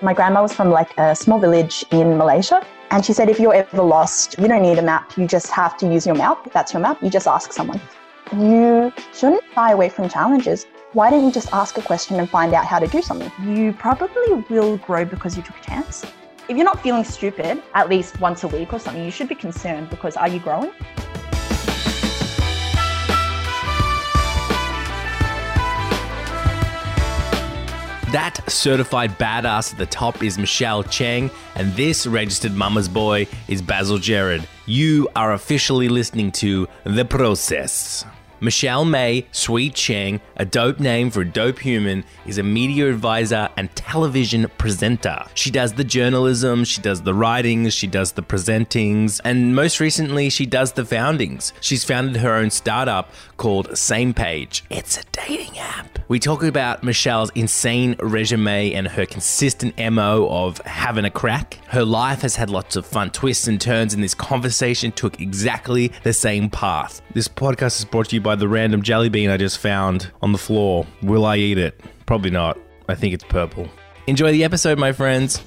[0.00, 2.64] My grandma was from like a small village in Malaysia.
[2.92, 5.18] And she said, if you're ever lost, you don't need a map.
[5.18, 6.52] You just have to use your map.
[6.52, 7.02] That's your map.
[7.02, 7.80] You just ask someone.
[8.32, 10.66] You shouldn't shy away from challenges.
[10.92, 13.32] Why don't you just ask a question and find out how to do something?
[13.42, 16.04] You probably will grow because you took a chance.
[16.48, 19.34] If you're not feeling stupid at least once a week or something, you should be
[19.34, 20.70] concerned because are you growing?
[28.12, 33.60] That certified badass at the top is Michelle Cheng, and this registered mama's boy is
[33.60, 34.48] Basil Gerard.
[34.64, 38.06] You are officially listening to The Process.
[38.40, 43.48] Michelle May Sweet Cheng, a dope name for a dope human, is a media advisor
[43.56, 45.24] and television presenter.
[45.34, 50.30] She does the journalism, she does the writings, she does the presentings, and most recently,
[50.30, 51.52] she does the foundings.
[51.60, 54.64] She's founded her own startup called Same Page.
[54.68, 55.98] It's a dating app.
[56.08, 61.60] We talk about Michelle's insane resume and her consistent MO of having a crack.
[61.68, 65.92] Her life has had lots of fun twists and turns, and this conversation took exactly
[66.02, 67.00] the same path.
[67.14, 70.32] This podcast is brought to you by the random jelly bean I just found on
[70.32, 70.86] the floor.
[71.02, 71.80] Will I eat it?
[72.06, 72.58] Probably not.
[72.88, 73.68] I think it's purple.
[74.06, 75.42] Enjoy the episode, my friends.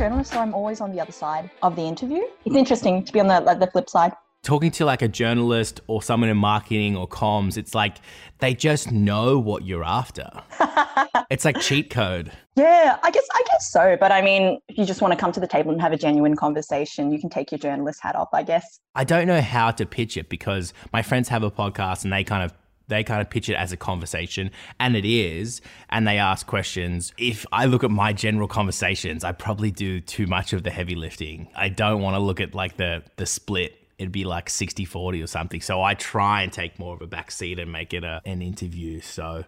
[0.00, 2.22] Journalist, so I'm always on the other side of the interview.
[2.46, 4.12] It's interesting to be on the like, the flip side.
[4.42, 7.98] Talking to like a journalist or someone in marketing or comms, it's like
[8.38, 10.30] they just know what you're after.
[11.30, 12.32] it's like cheat code.
[12.56, 13.98] Yeah, I guess I guess so.
[14.00, 15.98] But I mean, if you just want to come to the table and have a
[15.98, 18.80] genuine conversation, you can take your journalist hat off, I guess.
[18.94, 22.24] I don't know how to pitch it because my friends have a podcast and they
[22.24, 22.54] kind of
[22.90, 27.14] they kind of pitch it as a conversation and it is and they ask questions.
[27.16, 30.94] If i look at my general conversations i probably do too much of the heavy
[30.94, 31.48] lifting.
[31.56, 35.22] I don't want to look at like the the split it'd be like 60 40
[35.22, 35.60] or something.
[35.60, 38.40] So I try and take more of a back seat and make it a, an
[38.40, 39.00] interview.
[39.00, 39.44] So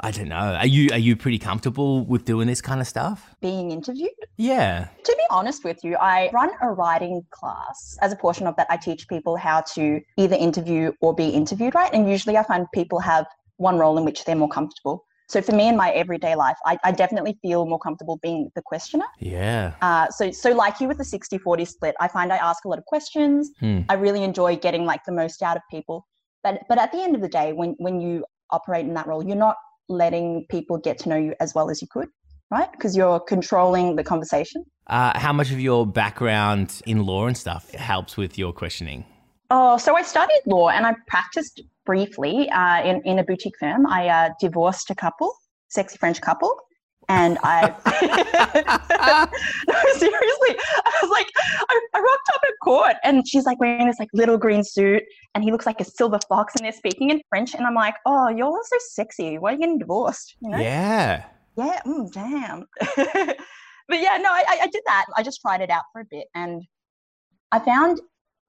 [0.00, 0.56] I don't know.
[0.56, 3.34] Are you are you pretty comfortable with doing this kind of stuff?
[3.40, 4.10] Being interviewed?
[4.36, 4.88] Yeah.
[5.04, 7.96] To be honest with you, I run a writing class.
[8.02, 11.74] As a portion of that, I teach people how to either interview or be interviewed,
[11.76, 11.92] right?
[11.94, 13.26] And usually I find people have
[13.58, 15.04] one role in which they're more comfortable.
[15.32, 18.60] So for me in my everyday life, I, I definitely feel more comfortable being the
[18.60, 19.06] questioner.
[19.18, 19.72] Yeah.
[19.80, 22.78] Uh, so so like you with the 60-40 split, I find I ask a lot
[22.78, 23.50] of questions.
[23.58, 23.80] Hmm.
[23.88, 26.06] I really enjoy getting like the most out of people.
[26.44, 29.24] But but at the end of the day, when when you operate in that role,
[29.24, 29.56] you're not
[29.88, 32.08] letting people get to know you as well as you could,
[32.50, 32.70] right?
[32.70, 34.66] Because you're controlling the conversation.
[34.86, 39.06] Uh, how much of your background in law and stuff helps with your questioning?
[39.50, 43.86] Oh, so I studied law and I practiced briefly uh, in, in a boutique firm.
[43.86, 45.32] I uh, divorced a couple,
[45.68, 46.56] sexy French couple.
[47.08, 47.68] And I,
[49.68, 51.26] no, seriously, I was like,
[51.68, 55.02] I, I rocked up at court and she's like wearing this like little green suit
[55.34, 57.54] and he looks like a silver fox and they're speaking in French.
[57.54, 59.38] And I'm like, oh, you're all so sexy.
[59.38, 60.36] Why are you getting divorced?
[60.40, 60.58] You know?
[60.58, 61.24] Yeah.
[61.56, 62.66] Yeah, mm, damn.
[62.96, 65.06] but yeah, no, I, I did that.
[65.16, 66.62] I just tried it out for a bit and
[67.50, 68.00] I found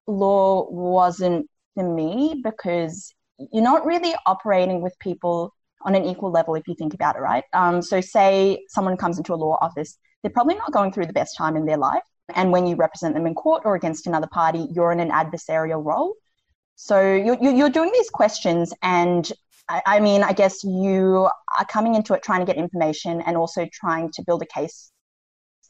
[0.06, 3.12] law wasn't for me because
[3.52, 7.20] you're not really operating with people on an equal level if you think about it,
[7.20, 7.44] right?
[7.52, 11.12] Um, so, say someone comes into a law office, they're probably not going through the
[11.12, 12.02] best time in their life.
[12.34, 15.84] And when you represent them in court or against another party, you're in an adversarial
[15.84, 16.14] role.
[16.76, 19.30] So, you're, you're doing these questions, and
[19.68, 21.28] I, I mean, I guess you
[21.58, 24.90] are coming into it trying to get information and also trying to build a case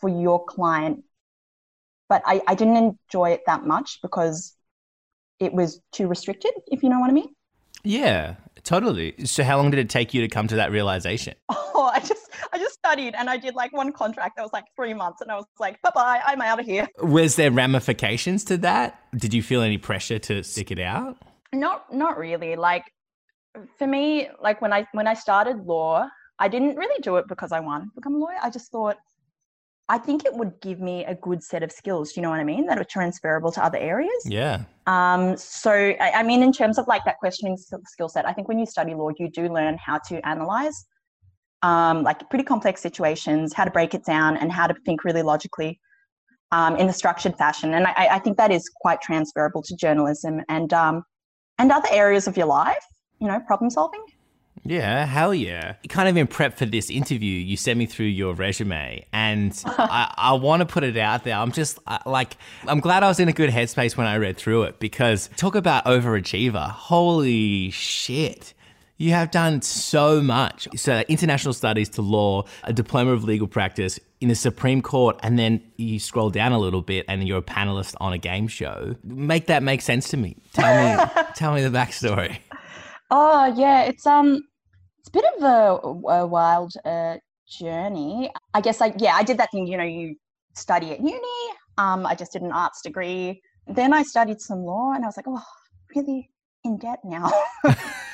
[0.01, 1.05] for your client.
[2.09, 4.55] But I, I didn't enjoy it that much because
[5.41, 7.29] it was too restricted, if you know what I mean.
[7.83, 9.15] Yeah, totally.
[9.25, 11.35] So how long did it take you to come to that realization?
[11.77, 14.65] Oh, I just I just studied and I did like one contract that was like
[14.77, 16.87] three months and I was like, bye bye, I'm out of here.
[17.03, 19.01] Was there ramifications to that?
[19.17, 21.19] Did you feel any pressure to stick it out?
[21.53, 22.55] Not not really.
[22.55, 22.85] Like
[23.77, 27.51] for me, like when I when I started law, I didn't really do it because
[27.51, 28.39] I wanted to become a lawyer.
[28.41, 28.97] I just thought
[29.89, 32.13] I think it would give me a good set of skills.
[32.13, 32.67] Do You know what I mean?
[32.67, 34.25] That are transferable to other areas.
[34.25, 34.65] Yeah.
[34.87, 38.49] Um, so, I, I mean, in terms of like that questioning skill set, I think
[38.49, 40.87] when you study law, you do learn how to analyze
[41.63, 45.23] um, like pretty complex situations, how to break it down, and how to think really
[45.23, 45.81] logically
[46.53, 47.75] um, in a structured fashion.
[47.75, 51.03] And I, I, think that is quite transferable to journalism and um,
[51.59, 52.85] and other areas of your life.
[53.19, 54.05] You know, problem solving.
[54.63, 55.75] Yeah, hell yeah.
[55.89, 60.15] Kind of in prep for this interview, you sent me through your resume, and I,
[60.17, 61.37] I want to put it out there.
[61.37, 62.37] I'm just uh, like,
[62.67, 65.55] I'm glad I was in a good headspace when I read through it because talk
[65.55, 66.71] about overachiever.
[66.71, 68.55] Holy shit.
[68.97, 70.69] You have done so much.
[70.77, 75.37] So, international studies to law, a diploma of legal practice in the Supreme Court, and
[75.37, 78.95] then you scroll down a little bit and you're a panelist on a game show.
[79.03, 80.37] Make that make sense to me.
[80.53, 81.05] Tell me,
[81.35, 82.39] tell me the backstory.
[83.11, 84.43] Oh yeah, it's um
[84.99, 87.17] it's a bit of a, a wild uh,
[87.49, 88.31] journey.
[88.55, 89.67] I guess like yeah, I did that thing.
[89.67, 90.17] You know, you
[90.55, 91.53] study at uni.
[91.77, 93.41] Um, I just did an arts degree.
[93.67, 95.43] Then I studied some law, and I was like, oh,
[95.95, 96.31] really
[96.65, 97.31] in debt now.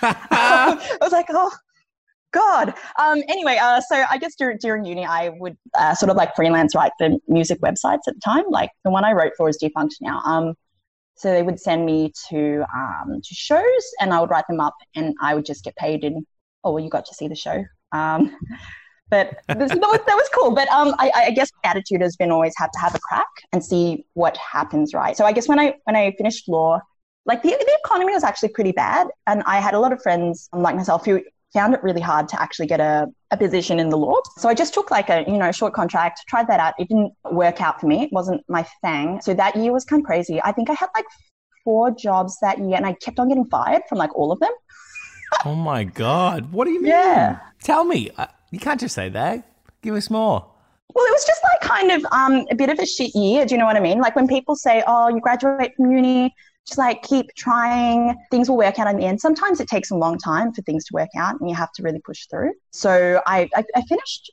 [0.03, 1.53] I was like, oh,
[2.33, 2.75] God.
[2.99, 6.35] Um, anyway, uh, so I guess during, during uni, I would uh, sort of like
[6.37, 8.45] freelance write for music websites at the time.
[8.49, 10.21] Like the one I wrote for is defunct now.
[10.25, 10.55] Um,
[11.17, 14.75] so they would send me to um, to shows, and I would write them up,
[14.95, 16.27] and I would just get paid in.
[16.65, 17.65] Oh, well, you got to see the show.
[17.93, 18.37] Um,
[19.11, 20.53] but this, that, was, that was cool.
[20.53, 23.27] But um, I, I guess my attitude has been always have to have a crack
[23.53, 25.17] and see what happens, right?
[25.17, 26.81] So I guess when I when I finished law,
[27.27, 30.49] like the, the economy was actually pretty bad, and I had a lot of friends
[30.53, 31.23] like myself who
[31.53, 34.17] found it really hard to actually get a, a position in the law.
[34.37, 36.75] So I just took like a, you know, short contract, tried that out.
[36.79, 38.03] It didn't work out for me.
[38.03, 39.21] It wasn't my thing.
[39.21, 40.41] So that year was kind of crazy.
[40.43, 41.07] I think I had like
[41.65, 44.53] four jobs that year and I kept on getting fired from like all of them.
[45.45, 46.53] oh my God.
[46.53, 46.91] What do you mean?
[46.91, 47.39] Yeah.
[47.63, 48.11] Tell me.
[48.51, 49.47] You can't just say that.
[49.83, 50.47] Give us more.
[50.95, 53.47] Well, it was just like kind of um, a bit of a shit year.
[53.47, 54.01] Do you know what I mean?
[54.01, 56.35] Like when people say, oh, you graduate from uni,
[56.71, 58.17] just like keep trying.
[58.31, 59.21] Things will work out in the end.
[59.21, 61.83] Sometimes it takes a long time for things to work out and you have to
[61.83, 62.53] really push through.
[62.71, 64.33] So I, I, I finished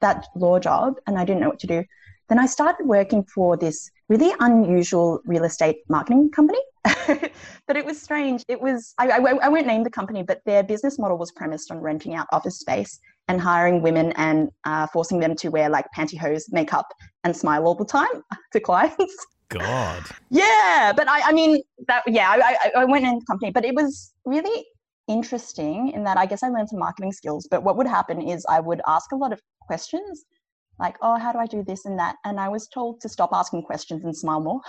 [0.00, 1.84] that law job and I didn't know what to do.
[2.28, 6.60] Then I started working for this really unusual real estate marketing company.
[7.66, 8.44] but it was strange.
[8.48, 11.70] It was, I, I, I, won't name the company, but their business model was premised
[11.70, 12.98] on renting out office space
[13.28, 16.86] and hiring women and uh, forcing them to wear like pantyhose, makeup,
[17.24, 18.22] and smile all the time
[18.52, 19.26] to clients.
[19.48, 20.04] God.
[20.30, 22.02] Yeah, but I, I mean that.
[22.06, 24.66] Yeah, I, I, I went in the company, but it was really
[25.08, 27.48] interesting in that I guess I learned some marketing skills.
[27.50, 30.26] But what would happen is I would ask a lot of questions,
[30.78, 33.30] like, "Oh, how do I do this and that?" And I was told to stop
[33.32, 34.60] asking questions and smile more.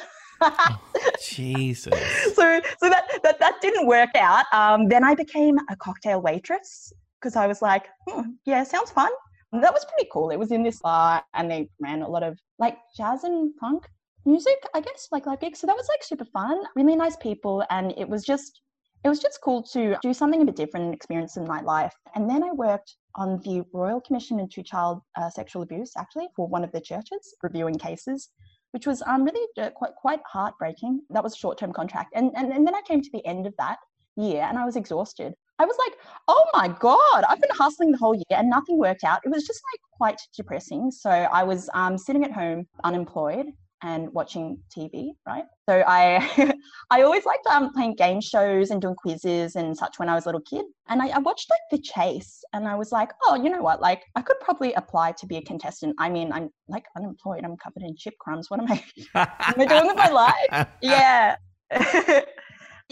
[0.42, 0.80] oh,
[1.22, 1.94] Jesus.
[2.36, 4.46] So, so that, that that didn't work out.
[4.54, 9.12] Um, then I became a cocktail waitress because I was like, hmm, "Yeah, sounds fun."
[9.52, 10.30] And that was pretty cool.
[10.30, 13.86] It was in this bar, and they ran a lot of like jazz and funk
[14.30, 15.60] music, I guess, like live gigs.
[15.60, 18.62] So that was like super fun, really nice people, and it was just
[19.04, 21.92] it was just cool to do something a bit different and experience some nightlife.
[22.16, 26.48] And then I worked on the Royal Commission into Child uh, Sexual Abuse, actually, for
[26.48, 28.30] one of the churches, reviewing cases,
[28.72, 31.02] which was um, really uh, quite quite heartbreaking.
[31.10, 33.48] That was a short term contract, and, and and then I came to the end
[33.48, 33.78] of that
[34.16, 35.34] year, and I was exhausted.
[35.62, 35.98] I was like,
[36.30, 39.20] oh my God, I've been hustling the whole year and nothing worked out.
[39.26, 40.90] It was just like quite depressing.
[40.90, 43.48] So I was um, sitting at home unemployed
[43.84, 45.46] and watching TV, right?
[45.68, 46.54] So I
[46.90, 50.26] I always liked um, playing game shows and doing quizzes and such when I was
[50.26, 50.66] a little kid.
[50.88, 53.82] And I, I, watched like The Chase and I was like, oh, you know what?
[53.82, 55.96] Like I could probably apply to be a contestant.
[56.00, 57.44] I mean, I'm like unemployed.
[57.44, 58.50] I'm covered in chip crumbs.
[58.50, 58.84] What am I,
[59.40, 60.68] am I doing with my life?
[60.82, 61.36] Yeah.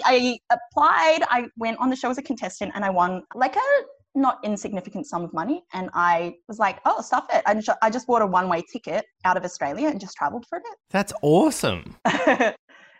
[0.05, 1.23] I applied.
[1.29, 3.59] I went on the show as a contestant and I won like a
[4.17, 5.63] not insignificant sum of money.
[5.73, 7.43] And I was like, oh, stuff it.
[7.45, 10.45] I just, I just bought a one way ticket out of Australia and just traveled
[10.49, 10.73] for a bit.
[10.89, 11.95] That's awesome.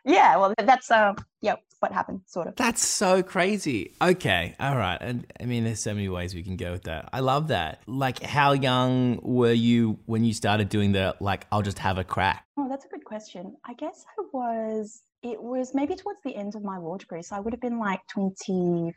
[0.06, 2.56] yeah, well, that's, uh, yeah, what happened, sort of.
[2.56, 3.94] That's so crazy.
[4.02, 4.98] Okay, all right.
[5.02, 7.10] And I mean, there's so many ways we can go with that.
[7.12, 7.81] I love that.
[7.88, 12.04] Like, how young were you when you started doing the, like, I'll just have a
[12.04, 12.46] crack?
[12.58, 13.56] Oh, that's a good question.
[13.66, 17.24] I guess I was, it was maybe towards the end of my law degree.
[17.24, 18.94] So I would have been like 25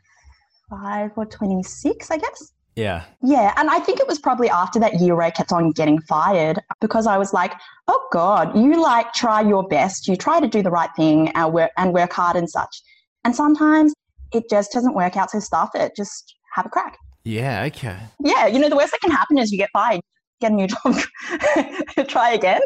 [0.71, 2.53] 25 or 26, I guess.
[2.75, 3.03] Yeah.
[3.21, 3.53] Yeah.
[3.57, 6.59] And I think it was probably after that year where I kept on getting fired
[6.79, 7.53] because I was like,
[7.89, 10.07] oh God, you like try your best.
[10.07, 12.81] You try to do the right thing and work, and work hard and such.
[13.25, 13.93] And sometimes
[14.33, 15.31] it just doesn't work out.
[15.31, 15.93] So stuff it.
[15.97, 16.97] Just have a crack.
[17.25, 17.65] Yeah.
[17.65, 17.97] Okay.
[18.23, 18.47] Yeah.
[18.47, 19.99] You know, the worst that can happen is you get fired,
[20.39, 20.67] get a new
[21.97, 22.61] job, try again.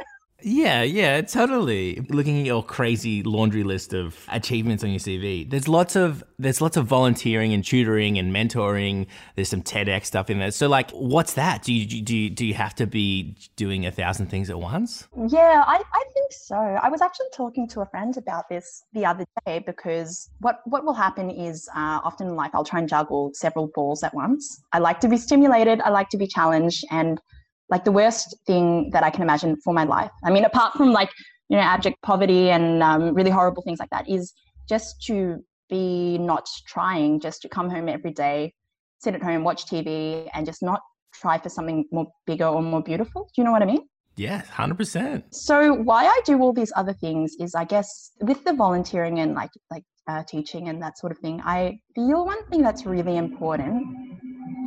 [0.48, 1.96] Yeah, yeah, totally.
[2.12, 6.62] Looking at your crazy laundry list of achievements on your CV, there's lots of there's
[6.62, 9.08] lots of volunteering and tutoring and mentoring.
[9.36, 10.52] There's some TEDx stuff in there.
[10.52, 11.64] So, like, what's that?
[11.64, 15.08] Do you do you, do you have to be doing a thousand things at once?
[15.18, 16.56] Yeah, I, I think so.
[16.56, 20.86] I was actually talking to a friend about this the other day because what what
[20.86, 24.62] will happen is uh, often like I'll try and juggle several balls at once.
[24.74, 25.82] I like to be stimulated.
[25.82, 27.20] I like to be challenged and
[27.70, 30.12] like the worst thing that I can imagine for my life.
[30.24, 31.10] I mean, apart from like,
[31.50, 34.34] you know, abject poverty and um, really horrible things like that, is
[34.68, 38.54] just to be not trying, just to come home every day,
[39.00, 40.82] sit at home, watch TV, and just not
[41.14, 43.24] try for something more bigger or more beautiful.
[43.24, 43.88] Do you know what I mean?
[44.18, 45.24] Yeah, 100%.
[45.34, 49.34] So why I do all these other things is I guess with the volunteering and
[49.34, 53.18] like like uh, teaching and that sort of thing, I feel one thing that's really
[53.18, 53.84] important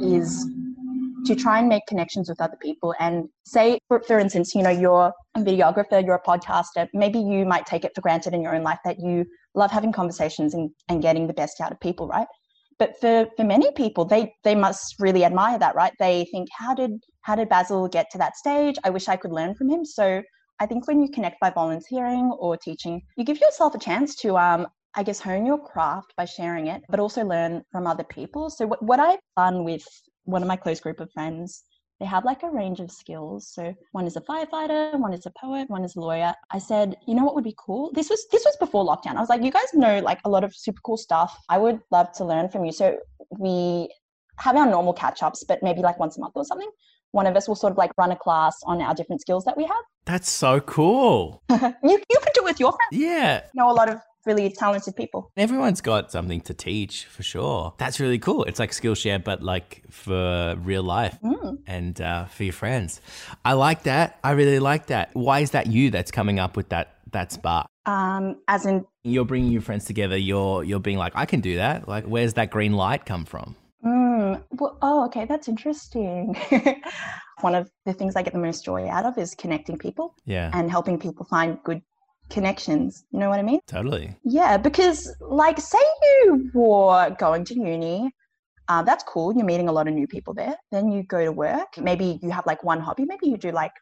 [0.03, 0.47] is
[1.27, 2.95] to try and make connections with other people.
[2.99, 7.45] And say for, for instance you know you're a videographer you're a podcaster maybe you
[7.45, 10.71] might take it for granted in your own life that you love having conversations and,
[10.89, 12.27] and getting the best out of people right?
[12.79, 15.93] But for for many people they they must really admire that right?
[15.99, 18.77] They think how did how did basil get to that stage?
[18.85, 19.85] I wish i could learn from him.
[19.85, 20.23] So
[20.61, 24.37] i think when you connect by volunteering or teaching you give yourself a chance to
[24.37, 28.51] um I guess hone your craft by sharing it, but also learn from other people.
[28.51, 29.87] So what, what I've done with
[30.29, 31.65] one of my close group of friends
[32.01, 33.49] they have like a range of skills.
[33.53, 36.33] So one is a firefighter, one is a poet, one is a lawyer.
[36.51, 37.91] I said, you know what would be cool?
[37.93, 39.17] This was this was before lockdown.
[39.17, 41.37] I was like, you guys know like a lot of super cool stuff.
[41.49, 42.73] I would love to learn from you.
[42.73, 42.99] So
[43.39, 43.93] we
[44.37, 46.71] have our normal catch ups, but maybe like once a month or something.
[47.13, 49.57] One of us will sort of like run a class on our different skills that
[49.57, 49.85] we have.
[50.05, 51.43] That's so cool.
[51.51, 53.03] you you could do it with your friends.
[53.03, 53.43] Yeah.
[53.55, 55.31] You know a lot of really talented people.
[55.37, 57.75] Everyone's got something to teach for sure.
[57.79, 58.45] That's really cool.
[58.45, 61.59] It's like Skillshare, but like for real life Mm.
[61.67, 63.01] and uh, for your friends.
[63.45, 64.19] I like that.
[64.23, 65.11] I really like that.
[65.15, 67.67] Why is that you that's coming up with that that spark?
[67.87, 70.17] Um, as in, You're bringing your friends together.
[70.17, 71.89] You're you're being like, I can do that.
[71.89, 73.57] Like, where's that green light come from?
[73.85, 76.37] mm, well, oh, okay, that's interesting.
[77.41, 80.51] One of the things I get the most joy out of is connecting people Yeah,
[80.53, 81.81] and helping people find good
[82.31, 83.05] connections.
[83.13, 83.61] You know what I mean?
[83.67, 84.17] totally.
[84.25, 88.11] Yeah, because like, say you were going to uni,
[88.69, 89.35] uh, that's cool.
[89.35, 90.57] You're meeting a lot of new people there.
[90.71, 91.79] Then you go to work.
[91.79, 93.05] Maybe you have like one hobby.
[93.05, 93.73] Maybe you do like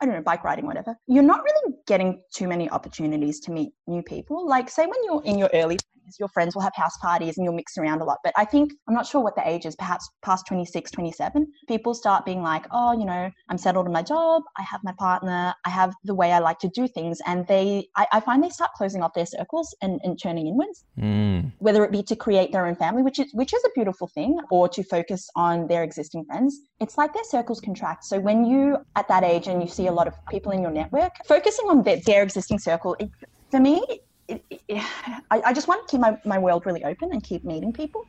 [0.00, 0.94] I don't know, bike riding, whatever.
[1.06, 4.46] You're not really getting too many opportunities to meet new people.
[4.46, 5.80] Like, say when you're in your early 20s,
[6.18, 8.18] your friends will have house parties and you'll mix around a lot.
[8.24, 11.94] But I think, I'm not sure what the age is, perhaps past 26, 27, people
[11.94, 15.54] start being like, oh, you know, I'm settled in my job, I have my partner,
[15.64, 17.18] I have the way I like to do things.
[17.26, 20.84] And they, I, I find they start closing off their circles and, and turning inwards
[20.98, 21.52] Mm.
[21.58, 24.38] whether it be to create their own family, which is which is a beautiful thing,
[24.50, 26.58] or to focus on their existing friends.
[26.80, 28.04] It's like their circles contract.
[28.04, 30.70] So when you at that age and you see a lot of people in your
[30.70, 33.10] network, focusing on their, their existing circle, it,
[33.50, 33.84] for me,
[34.28, 34.82] it, it,
[35.30, 38.06] I, I just want to keep my, my world really open and keep meeting people.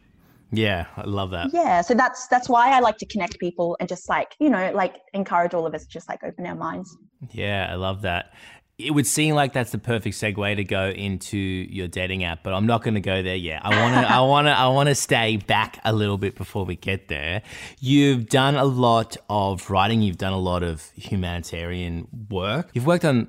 [0.52, 1.50] Yeah, I love that.
[1.54, 4.72] Yeah, so that's that's why I like to connect people and just like you know
[4.74, 6.96] like encourage all of us to just like open our minds.
[7.32, 8.34] Yeah, I love that.
[8.78, 12.54] It would seem like that's the perfect segue to go into your dating app, but
[12.54, 13.62] I'm not going to go there yet.
[13.66, 16.64] I want to, I want to, I want to stay back a little bit before
[16.64, 17.42] we get there.
[17.80, 20.04] You've done a lot of writing.
[20.04, 22.70] You've done a lot of humanitarian work.
[22.74, 23.28] You've worked on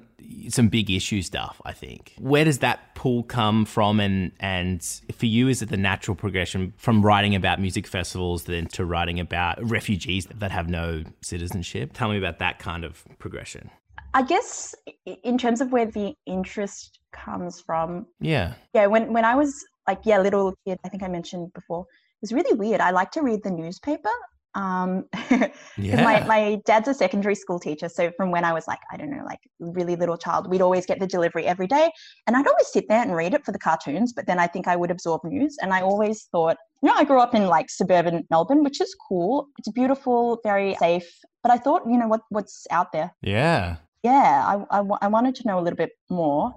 [0.49, 1.61] some big issue stuff.
[1.65, 2.15] I think.
[2.19, 4.01] Where does that pull come from?
[4.01, 4.83] And and
[5.13, 9.21] for you, is it the natural progression from writing about music festivals then to writing
[9.21, 11.93] about refugees that have no citizenship?
[11.95, 13.71] Tell me about that kind of progression.
[14.15, 14.75] I guess
[15.23, 18.55] in terms of where the interest comes from, Yeah.
[18.75, 19.55] yeah when when i was
[19.87, 23.11] like yeah little kid i think i mentioned before it was really weird i like
[23.13, 24.11] to read the newspaper
[24.55, 25.05] um
[25.77, 26.03] Yeah.
[26.03, 29.11] my, my dad's a secondary school teacher so from when i was like i don't
[29.11, 31.91] know like really little child we'd always get the delivery every day
[32.27, 34.67] and i'd always sit there and read it for the cartoons but then i think
[34.67, 37.71] i would absorb news and i always thought you know i grew up in like
[37.71, 41.09] suburban melbourne which is cool it's beautiful very safe
[41.43, 43.77] but i thought you know what what's out there yeah.
[44.03, 46.53] yeah I, I, I wanted to know a little bit more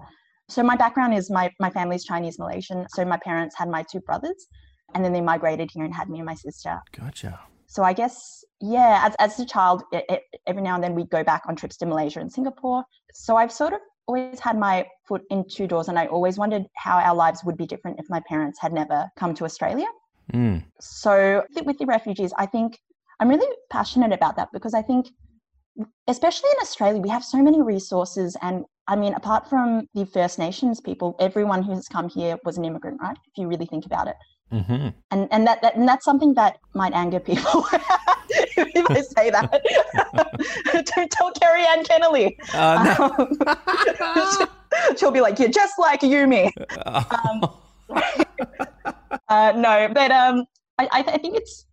[0.48, 4.00] so my background is my, my family's chinese malaysian so my parents had my two
[4.00, 4.46] brothers
[4.94, 7.38] and then they migrated here and had me and my sister Gotcha.
[7.72, 8.16] So i guess
[8.60, 11.56] yeah as, as a child it, it, every now and then we'd go back on
[11.56, 15.66] trips to malaysia and singapore so i've sort of always had my foot in two
[15.66, 18.72] doors and i always wondered how our lives would be different if my parents had
[18.72, 19.86] never come to australia
[20.32, 20.64] Mm.
[20.80, 22.78] so th- with the refugees, I think
[23.20, 25.08] I'm really passionate about that because I think,
[26.08, 28.36] especially in Australia, we have so many resources.
[28.42, 32.56] And I mean, apart from the First Nations people, everyone who has come here was
[32.58, 33.16] an immigrant, right?
[33.26, 34.16] If you really think about it.
[34.52, 37.64] Hmm And, and, that, that, and that's something that might anger people
[38.30, 39.62] if I say that.
[40.94, 42.36] Don't tell Carrie Ann Kennelly.
[42.54, 43.18] Uh,
[44.14, 44.46] Um,
[44.98, 46.50] she'll be like, You're just like Yumi.
[47.40, 47.58] no.
[49.28, 50.44] uh, no, but um,
[50.78, 51.66] I, I, th- I think it's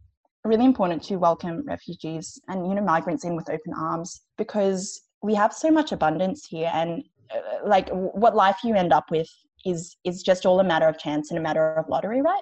[0.45, 5.35] really important to welcome refugees and you know migrants in with open arms because we
[5.35, 9.27] have so much abundance here, and uh, like w- what life you end up with
[9.65, 12.41] is is just all a matter of chance and a matter of lottery, right?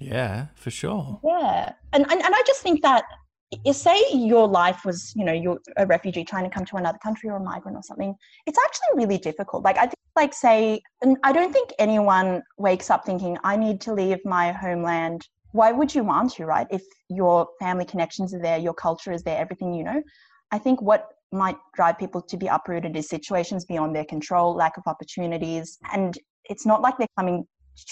[0.00, 1.20] Yeah, for sure.
[1.22, 3.04] Yeah, and and, and I just think that.
[3.72, 7.28] Say your life was, you know, you're a refugee trying to come to another country
[7.28, 8.14] or a migrant or something.
[8.46, 9.64] It's actually really difficult.
[9.64, 13.80] Like I think, like say, and I don't think anyone wakes up thinking, I need
[13.80, 15.26] to leave my homeland.
[15.50, 16.68] Why would you want to, right?
[16.70, 20.00] If your family connections are there, your culture is there, everything you know.
[20.52, 24.76] I think what might drive people to be uprooted is situations beyond their control, lack
[24.76, 27.44] of opportunities, and it's not like they're coming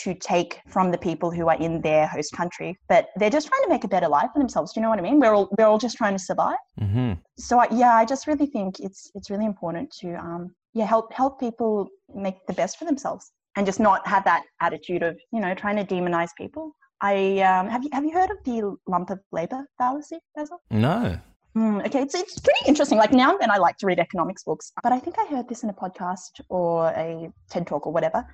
[0.03, 3.63] to take from the people who are in their host country, but they're just trying
[3.63, 4.73] to make a better life for themselves.
[4.73, 5.21] Do you know what I mean?
[5.21, 6.59] We're all we're all just trying to survive.
[6.79, 10.87] hmm So I, yeah, I just really think it's it's really important to um yeah
[10.87, 15.19] help help people make the best for themselves and just not have that attitude of
[15.33, 16.75] you know trying to demonize people.
[17.01, 20.61] I um, have you have you heard of the lump of labor fallacy, Basil?
[20.71, 21.19] No.
[21.57, 22.99] Mm, okay, it's it's pretty interesting.
[22.99, 25.49] Like now and then, I like to read economics books, but I think I heard
[25.49, 28.25] this in a podcast or a TED talk or whatever.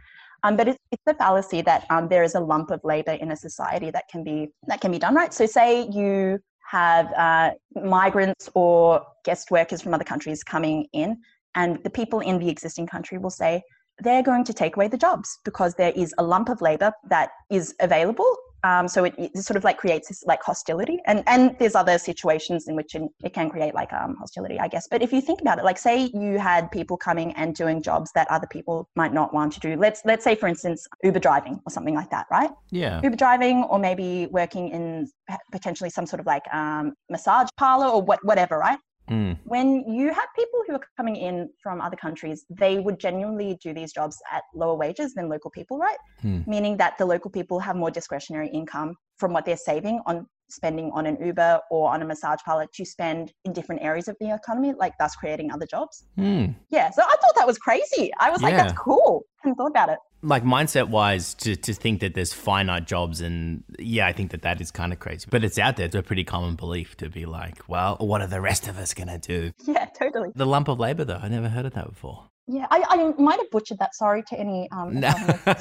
[0.45, 3.33] Um, but it's, it's the fallacy that um, there is a lump of labor in
[3.33, 5.33] a society that can be that can be done right.
[5.33, 6.39] So, say you
[6.71, 7.51] have uh,
[7.83, 11.17] migrants or guest workers from other countries coming in,
[11.55, 13.63] and the people in the existing country will say
[14.01, 17.31] they're going to take away the jobs because there is a lump of labor that
[17.51, 21.55] is available um, so it, it, sort of like creates this like hostility, and and
[21.59, 24.89] there's other situations in which it, it can create like um, hostility, I guess.
[24.91, 28.11] But if you think about it, like say you had people coming and doing jobs
[28.15, 29.77] that other people might not want to do.
[29.77, 32.51] Let's let's say for instance Uber driving or something like that, right?
[32.71, 33.01] Yeah.
[33.03, 35.09] Uber driving, or maybe working in
[35.53, 38.79] potentially some sort of like um, massage parlor or what whatever, right?
[39.11, 39.39] Mm.
[39.45, 43.75] When you have people who are coming in from other countries, they would genuinely do
[43.75, 45.99] these jobs at lower wages than local people, right?
[46.23, 46.47] Mm.
[46.47, 50.91] Meaning that the local people have more discretionary income from what they're saving on spending
[50.93, 54.33] on an Uber or on a massage parlor to spend in different areas of the
[54.33, 56.05] economy, like thus creating other jobs.
[56.19, 56.55] Mm.
[56.71, 58.13] Yeah, so I thought that was crazy.
[58.21, 59.23] I was like, that's cool.
[59.43, 59.99] I hadn't thought about it.
[60.25, 64.43] Like mindset wise, to, to think that there's finite jobs, and yeah, I think that
[64.43, 65.27] that is kind of crazy.
[65.31, 65.87] But it's out there.
[65.87, 68.95] It's a pretty common belief to be like, well, what are the rest of us
[68.95, 69.53] going to do?
[69.75, 70.31] Yeah, totally.
[70.35, 72.29] The lump of labor, though, I never heard of that before.
[72.47, 73.95] Yeah, I, I might have butchered that.
[73.95, 75.09] Sorry to any um, No.
[75.47, 75.53] we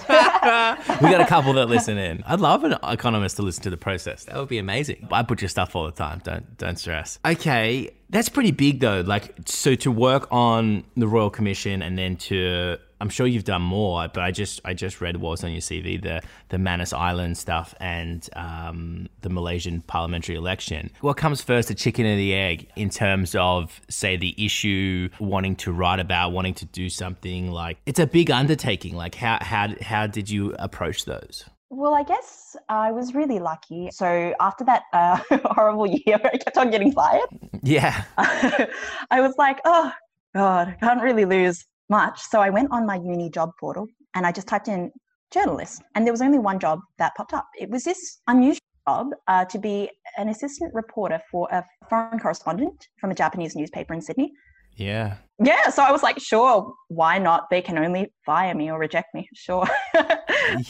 [1.09, 2.23] got a couple that listen in.
[2.27, 4.25] I'd love an economist to listen to the process.
[4.25, 5.07] That would be amazing.
[5.11, 6.21] I put your stuff all the time.
[6.25, 7.19] Don't don't stress.
[7.25, 8.99] Okay, that's pretty big though.
[8.99, 13.63] Like so to work on the Royal Commission and then to I'm sure you've done
[13.63, 16.93] more, but I just I just read what was on your CV the the Manus
[16.93, 20.89] Island stuff and um, the Malaysian parliamentary election.
[21.01, 25.57] What comes first, the chicken or the egg, in terms of say the issue, wanting
[25.57, 28.95] to write about, wanting to do something like it's a big undertaking.
[28.95, 31.43] Like how how how did you approach those?
[31.69, 33.89] Well, I guess I was really lucky.
[33.91, 37.27] So after that uh, horrible year, I kept on getting fired.
[37.63, 38.05] Yeah.
[38.17, 39.91] I was like, oh
[40.33, 42.21] god, I can't really lose much.
[42.21, 44.91] So I went on my uni job portal and I just typed in
[45.33, 47.47] journalist, and there was only one job that popped up.
[47.59, 52.87] It was this unusual job uh, to be an assistant reporter for a foreign correspondent
[52.99, 54.31] from a Japanese newspaper in Sydney.
[54.75, 55.17] Yeah.
[55.43, 57.49] Yeah, so I was like, sure, why not?
[57.49, 59.27] They can only fire me or reject me.
[59.33, 59.67] Sure.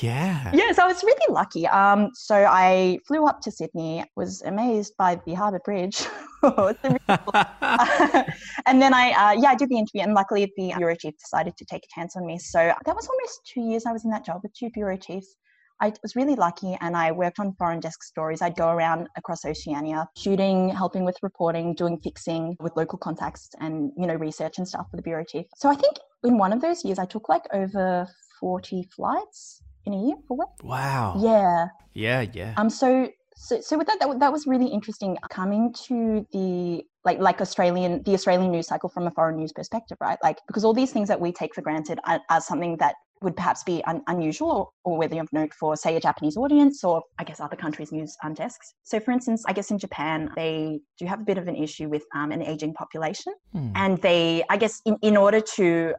[0.01, 0.51] Yeah.
[0.53, 1.65] yeah, so I was really lucky.
[1.67, 6.05] Um, so I flew up to Sydney, was amazed by the Harbour Bridge.
[6.43, 7.33] It's a really cool-
[8.67, 11.55] and then I, uh, yeah, I did the interview, and luckily the bureau chief decided
[11.57, 12.37] to take a chance on me.
[12.37, 15.35] So that was almost two years I was in that job with two bureau chiefs.
[15.81, 18.41] I was really lucky, and I worked on foreign desk stories.
[18.41, 23.91] I'd go around across Oceania, shooting, helping with reporting, doing fixing with local contacts, and
[23.97, 25.45] you know research and stuff for the bureau chief.
[25.55, 28.07] So I think in one of those years, I took like over
[28.39, 30.49] forty flights in a year for work.
[30.63, 31.15] Wow.
[31.19, 31.67] Yeah.
[31.93, 32.25] Yeah.
[32.33, 32.53] Yeah.
[32.57, 32.69] Um.
[32.69, 37.41] So so so with that, that that was really interesting coming to the like like
[37.41, 40.17] Australian the Australian news cycle from a foreign news perspective, right?
[40.23, 43.35] Like because all these things that we take for granted are, are something that would
[43.35, 47.01] perhaps be un- unusual or, or worthy of note for say a Japanese audience or
[47.19, 48.73] I guess other countries' news um, desks.
[48.83, 51.89] So for instance, I guess in Japan they do have a bit of an issue
[51.89, 53.71] with um, an aging population, Hmm.
[53.75, 55.93] and they I guess in, in order to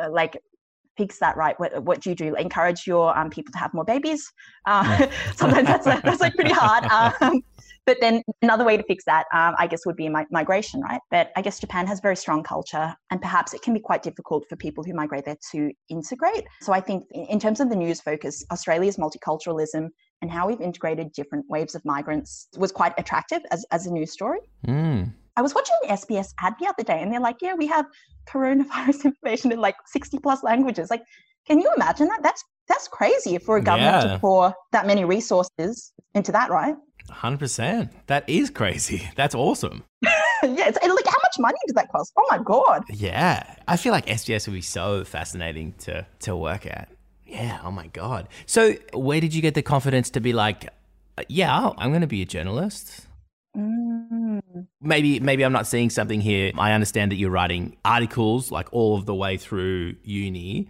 [0.00, 0.36] uh, like
[0.98, 3.84] fix that right what, what do you do encourage your um, people to have more
[3.84, 4.30] babies
[4.66, 5.06] uh,
[5.36, 6.84] sometimes that's, like- that's like pretty hard
[7.22, 7.42] um,
[7.86, 11.00] but then another way to fix that um, i guess would be mi- migration right
[11.10, 14.44] but i guess japan has very strong culture and perhaps it can be quite difficult
[14.48, 17.76] for people who migrate there to integrate so i think in, in terms of the
[17.76, 19.88] news focus australia's multiculturalism
[20.22, 24.12] and how we've integrated different waves of migrants was quite attractive as, as a news
[24.12, 25.12] story Mm.
[25.34, 27.86] I was watching an SBS ad the other day and they're like, yeah, we have
[28.28, 30.90] coronavirus information in like 60 plus languages.
[30.90, 31.02] Like,
[31.46, 32.20] can you imagine that?
[32.22, 34.12] That's that's crazy for a government Yeah.
[34.12, 36.74] to pour that many resources into that, right?
[37.10, 37.90] 100%.
[38.06, 39.08] That is crazy.
[39.16, 39.84] That's awesome.
[40.02, 40.10] yeah,
[40.42, 42.12] it's and like how much money does that cost?
[42.16, 42.84] Oh my god.
[42.88, 43.54] Yeah.
[43.68, 46.88] I feel like SBS would be so fascinating to, to work at.
[47.26, 47.60] Yeah.
[47.64, 48.28] Oh my God.
[48.46, 50.66] So, where did you get the confidence to be like,
[51.16, 53.06] uh, yeah, I'm going to be a journalist?
[53.56, 54.40] Mm.
[54.80, 56.52] Maybe, maybe I'm not seeing something here.
[56.58, 60.68] I understand that you're writing articles like all of the way through uni.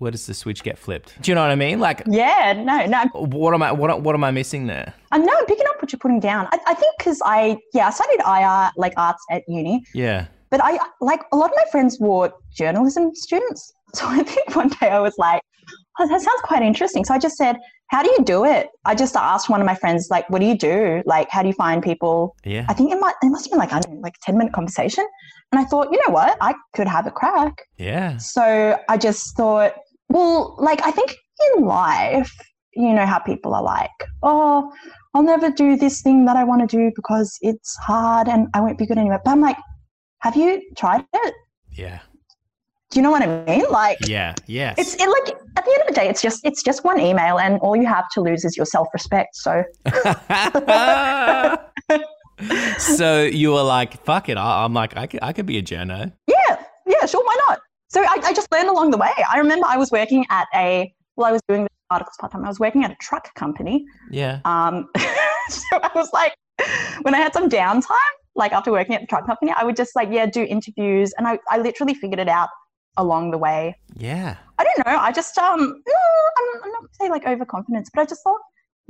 [0.00, 1.20] Where does the switch get flipped?
[1.20, 1.78] Do you know what I mean?
[1.78, 3.04] Like, Yeah, no, no.
[3.12, 4.94] what am I, what, what am I missing there?
[5.12, 6.46] Uh, I know I'm picking up what you're putting down.
[6.50, 10.26] I, I think because I, yeah, I studied IR, like arts at uni, Yeah.
[10.50, 13.72] but I, like, a lot of my friends were journalism students.
[13.92, 15.42] So I think one day I was like,
[15.98, 17.04] oh, that sounds quite interesting.
[17.04, 17.56] So I just said,
[17.88, 18.68] how do you do it?
[18.84, 21.02] I just asked one of my friends, like, what do you do?
[21.06, 22.36] Like, how do you find people?
[22.44, 22.64] Yeah.
[22.68, 24.38] I think it might, it must have been like, I don't know, like a 10
[24.38, 25.04] minute conversation.
[25.50, 26.38] And I thought, you know what?
[26.40, 27.62] I could have a crack.
[27.78, 28.16] Yeah.
[28.18, 29.74] So I just thought,
[30.10, 31.16] well, like, I think
[31.56, 32.30] in life,
[32.74, 33.90] you know how people are like,
[34.22, 34.72] oh,
[35.14, 38.60] I'll never do this thing that I want to do because it's hard and I
[38.60, 39.18] won't be good anyway.
[39.24, 39.56] But I'm like,
[40.20, 41.34] have you tried it?
[41.72, 42.00] Yeah.
[42.90, 43.64] Do you know what I mean?
[43.70, 44.34] Like, Yeah.
[44.46, 44.76] Yes.
[44.78, 47.38] it's it, like at the end of the day, it's just it's just one email,
[47.38, 49.36] and all you have to lose is your self respect.
[49.36, 49.62] So
[52.78, 54.36] so you were like, fuck it.
[54.36, 56.12] I, I'm like, I could, I could be a journo.
[56.28, 56.39] yeah, yeah, sure, why not?
[57.90, 59.10] So I, I just learned along the way.
[59.30, 62.44] I remember I was working at a well, I was doing the articles part time.
[62.44, 63.84] I was working at a truck company.
[64.10, 64.40] Yeah.
[64.44, 64.88] Um,
[65.48, 66.34] so I was like,
[67.02, 69.96] when I had some downtime, like after working at the truck company, I would just
[69.96, 72.48] like yeah do interviews, and I I literally figured it out
[72.96, 73.76] along the way.
[73.96, 74.36] Yeah.
[74.58, 74.98] I don't know.
[74.98, 78.40] I just um, I'm, I'm not say like overconfidence, but I just thought,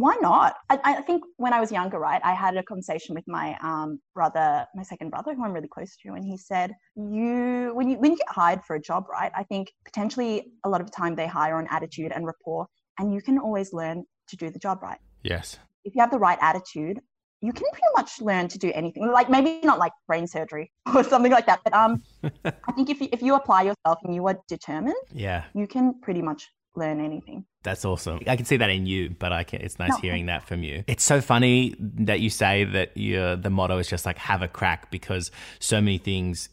[0.00, 0.54] why not?
[0.70, 4.00] I, I think when I was younger, right, I had a conversation with my um
[4.14, 7.96] brother, my second brother, who I'm really close to, and he said, you when you
[8.02, 10.34] when you get hired for a job, right, I think potentially
[10.64, 12.66] a lot of the time they hire on attitude and rapport,
[12.98, 15.00] and you can always learn to do the job right.
[15.22, 15.58] Yes.
[15.84, 17.00] If you have the right attitude,
[17.42, 19.10] you can pretty much learn to do anything.
[19.10, 22.02] Like maybe not like brain surgery or something like that, but um,
[22.44, 25.44] I think if you, if you apply yourself and you are determined, Yeah.
[25.54, 27.44] you can pretty much learn anything.
[27.62, 28.20] That's awesome.
[28.26, 29.61] I can see that in you, but I can.
[29.61, 29.96] It's nice No.
[29.98, 30.85] hearing that from you.
[30.87, 34.48] It's so funny that you say that your the motto is just like have a
[34.48, 36.48] crack because so many things,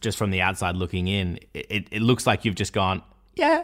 [0.00, 3.02] just from the outside looking in, it, it looks like you've just gone,
[3.34, 3.62] yeah,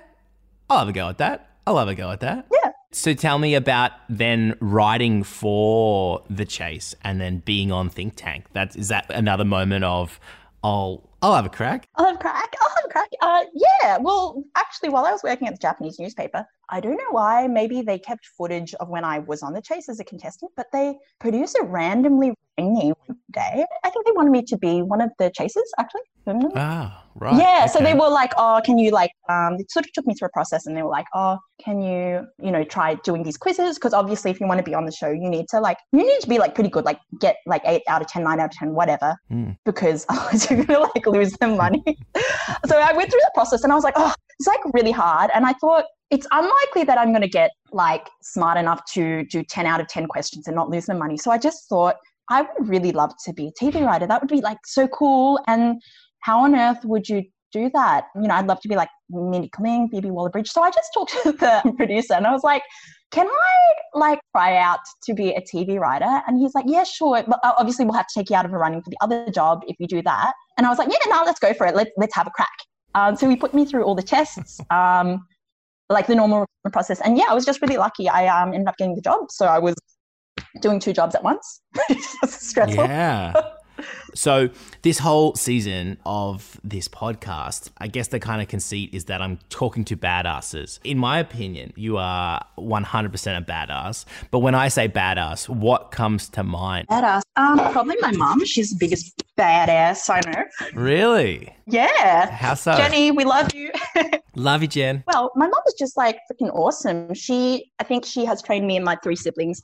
[0.70, 1.56] I'll have a go at that.
[1.66, 2.46] I'll have a go at that.
[2.52, 2.70] Yeah.
[2.92, 8.46] So tell me about then writing for the chase and then being on Think Tank.
[8.52, 10.18] That is that another moment of
[10.62, 11.88] I'll I'll have a crack.
[11.96, 12.54] I'll have a crack.
[12.60, 13.08] I'll have a crack.
[13.20, 13.98] Uh, yeah.
[13.98, 17.46] Well, actually, while I was working at the Japanese newspaper, I don't know why.
[17.46, 20.66] Maybe they kept footage of when I was on the chase as a contestant, but
[20.72, 23.64] they produce producer randomly rang me one day.
[23.84, 26.00] I think they wanted me to be one of the chasers, actually.
[26.56, 27.36] Ah, right.
[27.38, 27.64] yeah.
[27.66, 30.26] So they were like, "Oh, can you like?" Um, it sort of took me through
[30.26, 33.76] a process, and they were like, "Oh, can you, you know, try doing these quizzes?
[33.76, 36.00] Because obviously, if you want to be on the show, you need to like, you
[36.04, 38.46] need to be like pretty good, like get like eight out of ten, nine out
[38.46, 39.56] of ten, whatever, Mm.
[39.64, 41.82] because otherwise you're gonna like lose the money."
[42.66, 45.30] so I went through the process, and I was like, "Oh, it's like really hard,"
[45.34, 45.84] and I thought.
[46.10, 49.88] It's unlikely that I'm going to get like smart enough to do 10 out of
[49.88, 51.16] 10 questions and not lose the money.
[51.16, 51.96] So I just thought
[52.30, 54.06] I would really love to be a TV writer.
[54.06, 55.40] That would be like so cool.
[55.46, 55.80] And
[56.20, 58.06] how on earth would you do that?
[58.14, 60.48] You know, I'd love to be like Mindy Kaling, Phoebe Waller-Bridge.
[60.48, 62.62] So I just talked to the producer and I was like,
[63.10, 66.22] can I like try out to be a TV writer?
[66.26, 67.22] And he's like, yeah, sure.
[67.26, 69.30] But uh, obviously we'll have to take you out of a running for the other
[69.30, 70.32] job if you do that.
[70.58, 71.74] And I was like, yeah, no, let's go for it.
[71.74, 72.48] Let's, let's have a crack.
[72.94, 75.24] Um, so he put me through all the tests, um,
[75.90, 77.00] like the normal process.
[77.00, 78.08] And yeah, I was just really lucky.
[78.08, 79.30] I um, ended up getting the job.
[79.30, 79.74] So I was
[80.60, 81.60] doing two jobs at once.
[82.24, 82.84] Stressful.
[82.84, 83.32] Yeah.
[84.14, 84.48] So
[84.82, 89.38] this whole season of this podcast, I guess the kind of conceit is that I'm
[89.48, 90.80] talking to badasses.
[90.84, 94.04] In my opinion, you are 100% a badass.
[94.30, 96.88] But when I say badass, what comes to mind?
[96.88, 97.22] Badass.
[97.36, 98.44] Um, probably my mom.
[98.44, 100.44] She's the biggest badass I know.
[100.74, 101.54] Really?
[101.66, 102.30] Yeah.
[102.30, 102.76] How so?
[102.76, 103.70] Jenny, we love you.
[104.34, 105.02] Love you, Jen.
[105.08, 107.12] well, my mom is just like freaking awesome.
[107.12, 109.60] She, I think she has trained me and my three siblings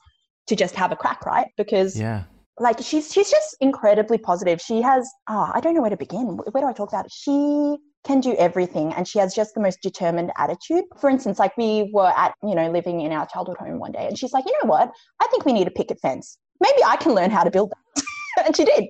[0.49, 1.47] to just have a crack, right?
[1.57, 2.25] Because Yeah.
[2.59, 4.61] Like she's she's just incredibly positive.
[4.61, 6.39] She has oh, I don't know where to begin.
[6.53, 7.13] Where do I talk about it?
[7.13, 10.85] She can do everything and she has just the most determined attitude.
[11.01, 14.07] For instance, like we were at, you know, living in our childhood home one day
[14.07, 14.91] and she's like, "You know what?
[15.21, 16.39] I think we need a picket fence.
[16.61, 18.05] Maybe I can learn how to build that."
[18.47, 18.85] and she did.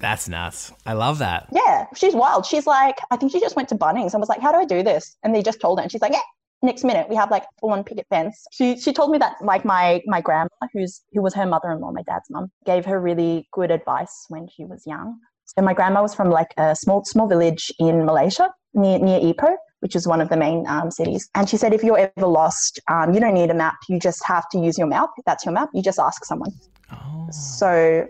[0.00, 0.72] That's nuts.
[0.86, 1.48] I love that.
[1.50, 2.46] Yeah, she's wild.
[2.46, 4.64] She's like, I think she just went to Bunnings and was like, "How do I
[4.64, 6.20] do this?" And they just told her, and she's like, "Yeah."
[6.60, 8.44] Next minute, we have like full on picket fence.
[8.50, 11.80] She she told me that like my my grandma, who's who was her mother in
[11.80, 15.18] law, my dad's mum, gave her really good advice when she was young.
[15.44, 19.56] So my grandma was from like a small small village in Malaysia near near Ipoh,
[19.80, 21.28] which is one of the main um, cities.
[21.36, 23.76] And she said, if you're ever lost, um, you don't need a map.
[23.88, 25.10] You just have to use your mouth.
[25.16, 26.50] If that's your map, you just ask someone.
[26.92, 27.28] Oh.
[27.30, 28.08] So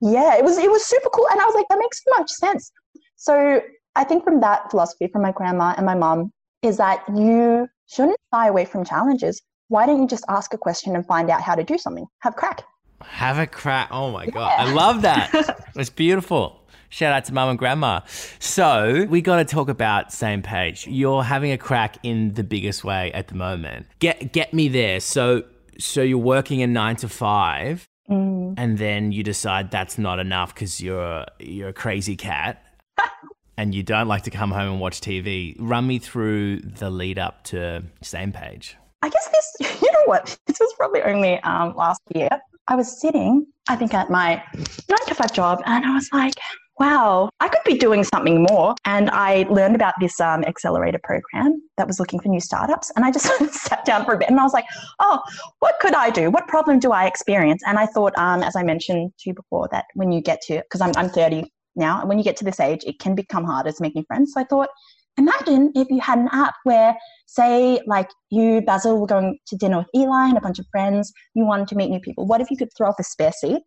[0.00, 2.30] yeah, it was it was super cool, and I was like, that makes so much
[2.30, 2.70] sense.
[3.16, 3.60] So
[3.96, 8.18] I think from that philosophy from my grandma and my mom is that you shouldn't
[8.32, 9.42] shy away from challenges.
[9.68, 12.06] Why don't you just ask a question and find out how to do something?
[12.20, 12.62] Have crack.
[13.02, 13.88] Have a crack.
[13.90, 14.52] Oh my God.
[14.58, 15.66] I love that.
[15.76, 16.56] It's beautiful.
[16.88, 18.00] Shout out to mum and grandma.
[18.40, 20.86] So, we got to talk about same page.
[20.88, 23.86] You're having a crack in the biggest way at the moment.
[24.00, 24.98] Get get me there.
[24.98, 25.44] So,
[25.78, 28.54] so you're working a 9 to 5 Mm.
[28.58, 32.60] and then you decide that's not enough cuz you're you're a crazy cat
[33.60, 35.54] and you don't like to come home and watch TV.
[35.58, 38.74] Run me through the lead up to same page.
[39.02, 40.38] I guess this, you know what?
[40.46, 42.30] This was probably only um, last year.
[42.68, 46.32] I was sitting, I think, at my nine to five job, and I was like,
[46.78, 48.76] wow, I could be doing something more.
[48.86, 52.90] And I learned about this um, accelerator program that was looking for new startups.
[52.96, 54.64] And I just sat down for a bit and I was like,
[55.00, 55.20] oh,
[55.58, 56.30] what could I do?
[56.30, 57.62] What problem do I experience?
[57.66, 60.62] And I thought, um, as I mentioned to you before, that when you get to,
[60.62, 63.44] because I'm, I'm 30 now, and when you get to this age, it can become
[63.44, 64.32] harder to make new friends.
[64.34, 64.68] So I thought,
[65.16, 69.78] imagine if you had an app where, say, like you, Basil, were going to dinner
[69.78, 72.26] with Eli and a bunch of friends, you wanted to meet new people.
[72.26, 73.62] What if you could throw off a spare seat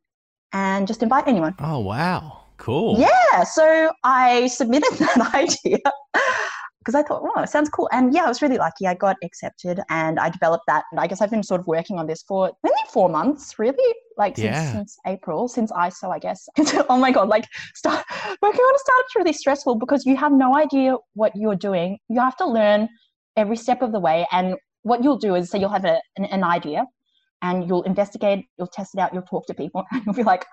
[0.51, 1.55] and just invite anyone?
[1.59, 2.41] Oh, wow.
[2.57, 2.99] Cool.
[2.99, 3.43] Yeah.
[3.43, 5.79] So I submitted that idea
[6.83, 7.87] because I thought, oh, it sounds cool.
[7.91, 8.87] And yeah, I was really lucky.
[8.87, 10.83] I got accepted and I developed that.
[10.91, 13.95] And I guess I've been sort of working on this for maybe four months, really,
[14.17, 14.71] like since, Yeah.
[14.73, 16.47] since April, since ISO, I guess.
[16.89, 18.03] oh my God, like start,
[18.41, 21.97] working on a startup's really stressful because you have no idea what you're doing.
[22.09, 22.89] You have to learn
[23.37, 24.27] every step of the way.
[24.31, 26.85] And what you'll do is say you'll have a, an, an idea
[27.41, 30.45] and you'll investigate, you'll test it out, you'll talk to people, and you'll be like,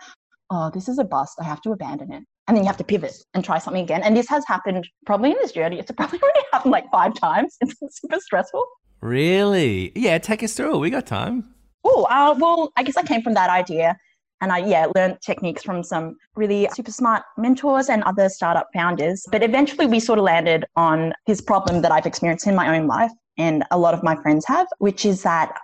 [0.51, 1.35] oh, this is a bust.
[1.41, 2.25] I have to abandon it.
[2.51, 4.03] And then you have to pivot and try something again.
[4.03, 5.79] And this has happened probably in this journey.
[5.79, 7.57] It's probably already happened like five times.
[7.61, 8.67] It's super stressful.
[9.01, 9.93] Really?
[9.95, 10.77] Yeah, take us through.
[10.79, 11.55] We got time.
[11.85, 13.97] Oh, uh, well, I guess I came from that idea.
[14.41, 19.25] And I, yeah, learned techniques from some really super smart mentors and other startup founders.
[19.31, 22.89] But eventually we sort of landed on this problem that I've experienced in my own
[22.89, 25.57] life and a lot of my friends have, which is that,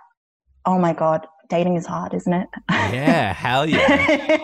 [0.65, 2.47] oh my God, dating is hard, isn't it?
[2.69, 3.77] Yeah, hell yeah.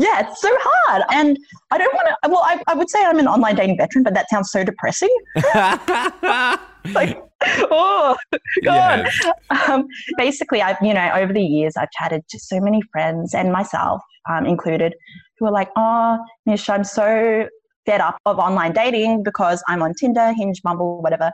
[0.00, 1.02] yeah, it's so hard.
[1.12, 1.38] And
[1.70, 4.14] I don't want to, well, I, I would say I'm an online dating veteran, but
[4.14, 5.14] that sounds so depressing.
[6.94, 7.22] Like,
[7.70, 8.16] oh,
[8.64, 9.06] God.
[9.06, 9.32] Yes.
[9.68, 9.86] Um,
[10.16, 14.02] basically, I've, you know, over the years, I've chatted to so many friends and myself
[14.28, 14.94] um, included
[15.38, 17.46] who are like, oh, Mish, I'm so
[17.86, 21.30] fed up of online dating because I'm on Tinder, Hinge, Bumble, whatever.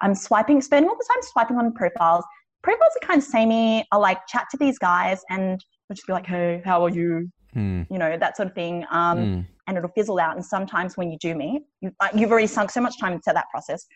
[0.00, 2.24] I'm swiping, spending all the time swiping on profiles.
[2.62, 3.86] Profiles are kind of samey.
[3.92, 7.28] I'll like chat to these guys and I'll just be like, hey, how are you?
[7.52, 8.84] Hmm, You know, that sort of thing.
[8.90, 9.40] Um, hmm.
[9.66, 10.36] and it'll fizzle out.
[10.36, 13.30] And sometimes when you do meet, you, like, you've already sunk so much time into
[13.34, 13.86] that process,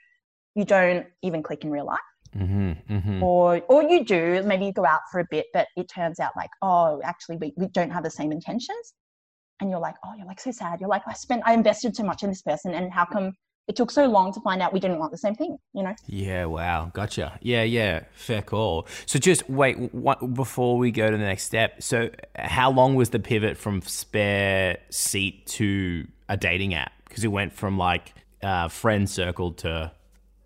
[0.54, 1.98] you don't even click in real life.
[2.36, 3.22] Mhm, mhm.
[3.22, 6.32] Or, or you do, maybe you go out for a bit, but it turns out
[6.36, 8.94] like, oh, actually, we, we don't have the same intentions.
[9.60, 10.80] And you're like, oh, you're like so sad.
[10.80, 13.32] You're like, I spent, I invested so much in this person, and how come
[13.68, 15.58] it took so long to find out we didn't want the same thing?
[15.74, 15.94] You know?
[16.06, 16.90] Yeah, wow.
[16.94, 17.38] Gotcha.
[17.42, 18.04] Yeah, yeah.
[18.14, 18.86] Fair call.
[19.06, 21.82] So just wait what, before we go to the next step.
[21.82, 26.92] So how long was the pivot from spare seat to a dating app?
[27.08, 29.92] Because it went from like uh, friend circle to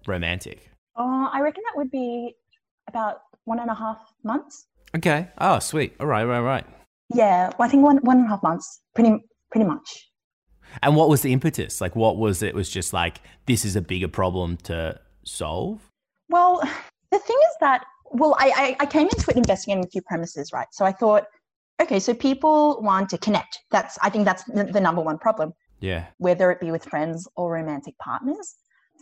[0.06, 0.70] romantic.
[0.96, 2.34] Oh, I reckon that would be
[2.88, 4.66] about one and a half months.
[4.96, 5.28] Okay.
[5.38, 5.94] Oh, sweet.
[6.00, 6.66] All right, right, right.
[7.12, 9.16] Yeah, well, I think one one and a half months, pretty
[9.50, 10.09] pretty much.
[10.82, 11.80] And what was the impetus?
[11.80, 12.54] Like, what was it?
[12.54, 15.80] Was just like this is a bigger problem to solve.
[16.28, 16.60] Well,
[17.10, 20.52] the thing is that, well, I, I, I came into it investigating a few premises,
[20.52, 20.68] right?
[20.72, 21.24] So I thought,
[21.82, 23.58] okay, so people want to connect.
[23.70, 26.06] That's, I think that's the, the number one problem, Yeah.
[26.18, 28.54] whether it be with friends or romantic partners.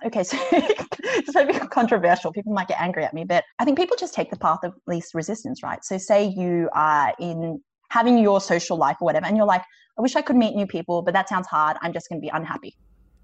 [0.04, 0.37] Okay, so
[1.35, 2.33] might be controversial.
[2.33, 4.74] People might get angry at me, but I think people just take the path of
[4.87, 5.85] least resistance, right?
[5.85, 9.62] So say you are in having your social life or whatever, and you're like,
[9.98, 11.77] I wish I could meet new people, but that sounds hard.
[11.83, 12.77] I'm just going to be unhappy.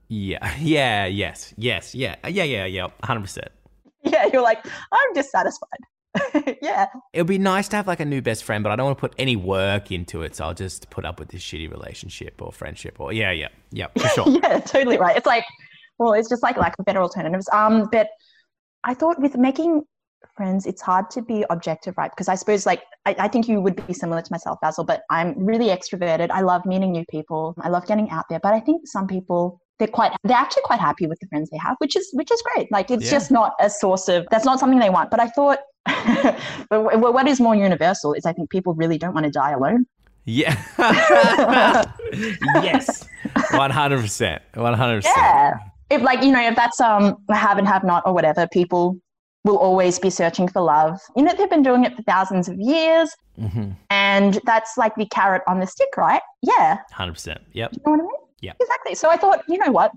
[0.08, 0.54] Yeah.
[0.60, 1.06] Yeah.
[1.06, 1.54] Yes.
[1.56, 1.94] Yes.
[1.94, 2.16] Yeah.
[2.28, 2.44] Yeah.
[2.44, 2.66] Yeah.
[2.66, 2.88] Yeah.
[3.02, 3.48] Hundred percent.
[4.06, 5.78] Yeah, you're like, I'm dissatisfied.
[6.62, 6.86] yeah.
[7.14, 8.98] It would be nice to have like a new best friend, but I don't want
[8.98, 10.36] to put any work into it.
[10.36, 13.86] So I'll just put up with this shitty relationship or friendship or yeah, yeah, yeah,
[13.96, 14.28] for sure.
[14.28, 15.16] yeah, totally right.
[15.16, 15.44] It's like,
[15.98, 17.48] well, it's just like lack of better alternatives.
[17.50, 18.10] Um, but
[18.84, 19.82] I thought with making
[20.36, 22.10] friends, it's hard to be objective, right?
[22.10, 25.02] Because I suppose like I, I think you would be similar to myself, Basil, but
[25.10, 26.30] I'm really extroverted.
[26.30, 27.54] I love meeting new people.
[27.60, 28.40] I love getting out there.
[28.40, 31.58] But I think some people they're quite they're actually quite happy with the friends they
[31.58, 32.70] have, which is which is great.
[32.70, 33.10] Like it's Yeah.
[33.10, 35.10] just not a source of that's not something they want.
[35.10, 35.58] But I thought
[36.70, 39.86] but what is more universal is I think people really don't want to die alone.
[40.26, 40.56] Yeah.
[42.62, 43.06] yes.
[43.52, 44.42] One hundred percent.
[44.54, 45.16] One hundred percent.
[45.18, 45.58] Yeah.
[45.90, 48.98] If like, you know, if that's um have and have not or whatever, people
[49.44, 50.98] will always be searching for love.
[51.16, 53.72] You know, they've been doing it for thousands of years Mm-hmm.
[53.90, 56.22] and that's like the carrot on the stick, right?
[56.42, 56.78] Yeah.
[56.92, 57.40] Hundred percent.
[57.52, 57.72] Yep.
[57.72, 58.12] You know what I mean?
[58.40, 58.52] Yeah.
[58.60, 58.94] Exactly.
[58.94, 59.90] So I thought, you know what?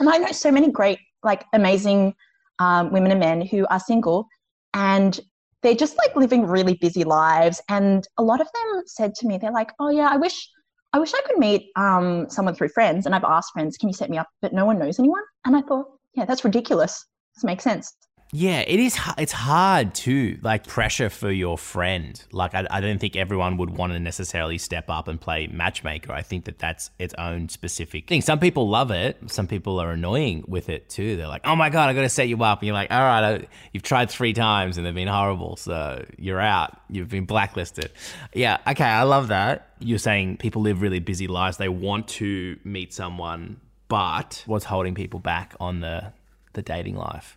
[0.00, 2.12] And I know so many great, like amazing
[2.58, 4.26] um, women and men who are single
[4.74, 5.20] and
[5.62, 7.62] they're just like living really busy lives.
[7.68, 10.48] And a lot of them said to me, they're like, oh yeah, I wish
[10.92, 13.06] I wish I could meet um, someone through friends.
[13.06, 14.26] And I've asked friends, can you set me up?
[14.42, 15.22] But no one knows anyone.
[15.44, 17.06] And I thought, yeah, that's ridiculous.
[17.36, 17.94] This makes sense.
[18.34, 18.98] Yeah, it is.
[19.18, 20.38] It's hard too.
[20.40, 22.18] Like pressure for your friend.
[22.32, 26.12] Like I, I don't think everyone would want to necessarily step up and play matchmaker.
[26.12, 28.22] I think that that's its own specific thing.
[28.22, 29.18] Some people love it.
[29.26, 31.16] Some people are annoying with it too.
[31.16, 33.02] They're like, "Oh my god, I got to set you up," and you're like, "All
[33.02, 36.74] right, I, you've tried three times and they've been horrible, so you're out.
[36.88, 37.92] You've been blacklisted."
[38.32, 39.74] Yeah, okay, I love that.
[39.78, 41.58] You're saying people live really busy lives.
[41.58, 46.14] They want to meet someone, but what's holding people back on the
[46.54, 47.36] the dating life?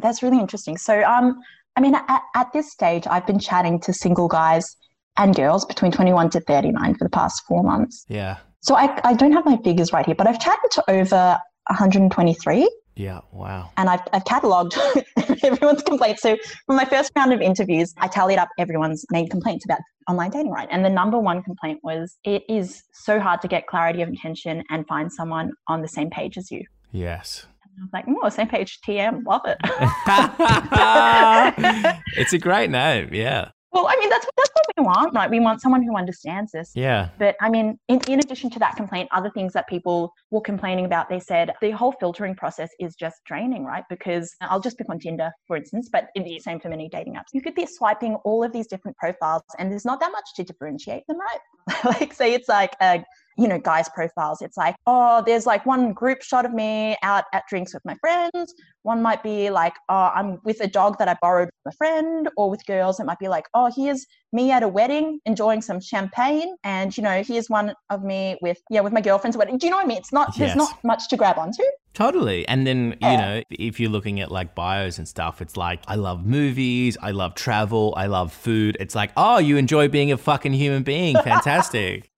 [0.00, 0.76] That's really interesting.
[0.76, 1.38] So, um,
[1.76, 4.76] I mean, at, at this stage, I've been chatting to single guys
[5.16, 8.04] and girls between 21 to 39 for the past four months.
[8.08, 8.38] Yeah.
[8.60, 12.68] So I, I don't have my figures right here, but I've chatted to over 123
[12.96, 13.70] Yeah, wow.
[13.76, 14.76] and I've, I've catalogued
[15.42, 16.22] everyone's complaints.
[16.22, 20.30] So from my first round of interviews, I tallied up everyone's main complaints about online
[20.30, 20.68] dating, right?
[20.70, 24.64] And the number one complaint was it is so hard to get clarity of intention
[24.70, 26.64] and find someone on the same page as you.
[26.90, 27.46] Yes.
[27.78, 29.56] I was like, oh, same page TM, love it.
[32.16, 33.10] it's a great name.
[33.12, 33.50] Yeah.
[33.72, 35.30] well, I mean, that's, that's what we want, right?
[35.30, 36.72] We want someone who understands this.
[36.74, 37.10] Yeah.
[37.18, 40.86] But I mean, in, in addition to that complaint, other things that people were complaining
[40.86, 43.84] about, they said the whole filtering process is just draining, right?
[43.88, 46.88] Because I'll just pick on Tinder, for instance, but it'd be the same for many
[46.88, 47.26] dating apps.
[47.32, 50.44] You could be swiping all of these different profiles and there's not that much to
[50.44, 51.84] differentiate them, right?
[52.00, 53.04] like, say it's like a
[53.38, 54.42] you know, guys' profiles.
[54.42, 57.94] It's like, oh, there's like one group shot of me out at drinks with my
[58.00, 58.52] friends.
[58.82, 62.28] One might be like, oh, I'm with a dog that I borrowed from a friend.
[62.36, 65.80] Or with girls, it might be like, oh, here's me at a wedding enjoying some
[65.80, 66.56] champagne.
[66.64, 69.56] And, you know, here's one of me with, yeah, with my girlfriend's wedding.
[69.56, 69.98] Do you know what I mean?
[69.98, 70.38] It's not, Yes.
[70.38, 71.62] there's not much to grab onto.
[71.94, 72.46] Totally.
[72.48, 75.94] And then, you know, if you're looking at like bios and stuff, it's like, I
[75.94, 78.76] love movies, I love travel, I love food.
[78.80, 81.16] It's like, oh, you enjoy being a fucking human being.
[81.22, 82.10] Fantastic.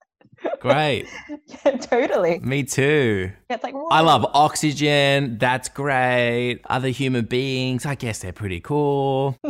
[0.61, 1.07] Great.
[1.47, 2.39] yeah, totally.
[2.41, 3.31] Me too.
[3.49, 5.39] It's like, I love oxygen.
[5.39, 6.61] That's great.
[6.69, 9.39] Other human beings, I guess they're pretty cool.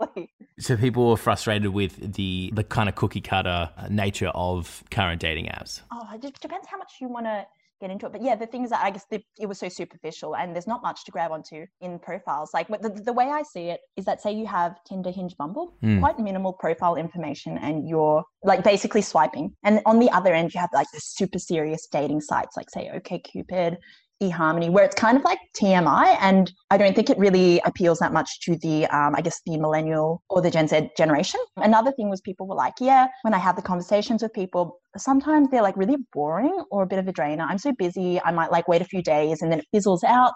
[0.00, 4.82] Like, So people were frustrated with the the kind of cookie cutter uh, nature of
[4.90, 5.80] current dating apps.
[5.92, 7.46] Oh, it depends how much you want to
[7.82, 8.12] get into it.
[8.12, 10.66] But yeah, the thing is that I guess the, it was so superficial and there's
[10.74, 12.50] not much to grab onto in profiles.
[12.54, 15.74] Like the, the way I see it is that say you have Tinder, Hinge, Bumble,
[15.82, 15.98] Mm.
[16.00, 19.54] quite minimal profile information and you're like basically swiping.
[19.64, 22.88] And on the other end, you have like the super serious dating sites like say
[22.94, 23.76] OkCupid,
[24.22, 26.16] eHarmony, where it's kind of like TMI.
[26.20, 29.58] And I don't think it really appeals that much to the, um, I guess, the
[29.58, 31.40] millennial or the Gen Z generation.
[31.56, 35.48] Another thing was people were like, yeah, when I have the conversations with people, sometimes
[35.50, 37.44] they're like really boring or a bit of a drainer.
[37.44, 40.34] I'm so busy, I might like wait a few days and then it fizzles out.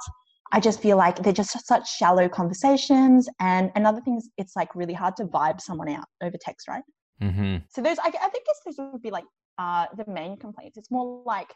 [0.52, 3.28] I just feel like they're just such shallow conversations.
[3.40, 6.84] And another thing is, it's like really hard to vibe someone out over text, right?
[7.22, 7.56] Mm-hmm.
[7.70, 9.24] So those, I, I think, those would be like
[9.58, 10.76] uh, the main complaints.
[10.76, 11.48] It's more like,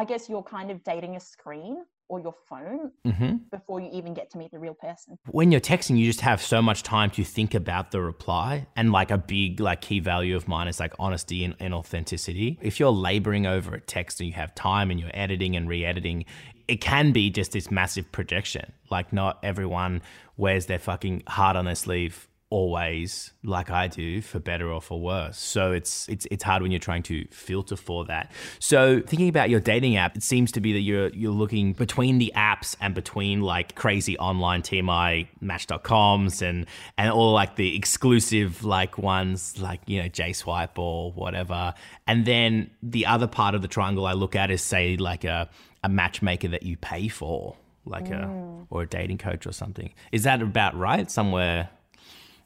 [0.00, 3.36] I guess you're kind of dating a screen or your phone Mm-hmm.
[3.50, 5.18] before you even get to meet the real person.
[5.26, 8.66] when you're texting, you just have so much time to think about the reply.
[8.76, 12.58] And like a big like key value of mine is like honesty and, and authenticity.
[12.62, 16.24] If you're laboring over a text and you have time and you're editing and re-editing,
[16.66, 18.72] it can be just this massive projection.
[18.90, 20.00] Like not everyone
[20.38, 25.00] wears their fucking heart on their sleeve always like I do for better or for
[25.00, 25.38] worse.
[25.38, 28.32] So it's it's it's hard when you're trying to filter for that.
[28.58, 32.18] So thinking about your dating app, it seems to be that you're you're looking between
[32.18, 36.66] the apps and between like crazy online TMI match.coms and
[36.98, 41.72] and all like the exclusive like ones like you know JSwipe or whatever.
[42.06, 45.48] And then the other part of the triangle I look at is say like a
[45.84, 48.66] a matchmaker that you pay for like a mm.
[48.70, 49.94] or a dating coach or something.
[50.12, 51.10] Is that about right?
[51.10, 51.70] Somewhere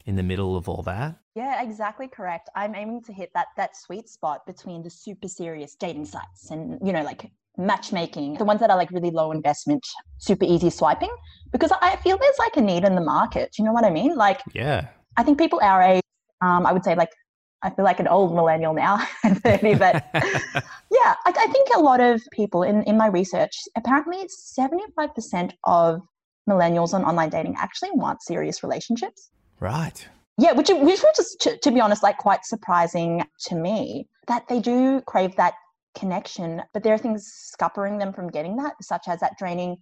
[0.06, 1.16] in the middle of all that?
[1.34, 2.50] Yeah, exactly correct.
[2.54, 6.78] I'm aiming to hit that that sweet spot between the super serious dating sites and
[6.84, 9.84] you know like matchmaking, the ones that are like really low investment,
[10.18, 11.14] super easy swiping,
[11.52, 13.56] because I feel there's like a need in the market.
[13.58, 14.16] You know what I mean?
[14.16, 14.88] Like Yeah.
[15.16, 16.02] I think people our age,
[16.40, 17.10] um, I would say like
[17.62, 21.98] I feel like an old millennial now, 30, but yeah, I, I think a lot
[21.98, 26.02] of people in, in my research, apparently 75% of
[26.48, 29.30] millennials on online dating actually want serious relationships.
[29.60, 30.06] Right.
[30.36, 34.48] Yeah, which which was just to, to be honest, like quite surprising to me that
[34.48, 35.54] they do crave that
[35.96, 39.76] connection, but there are things scuppering them from getting that, such as that draining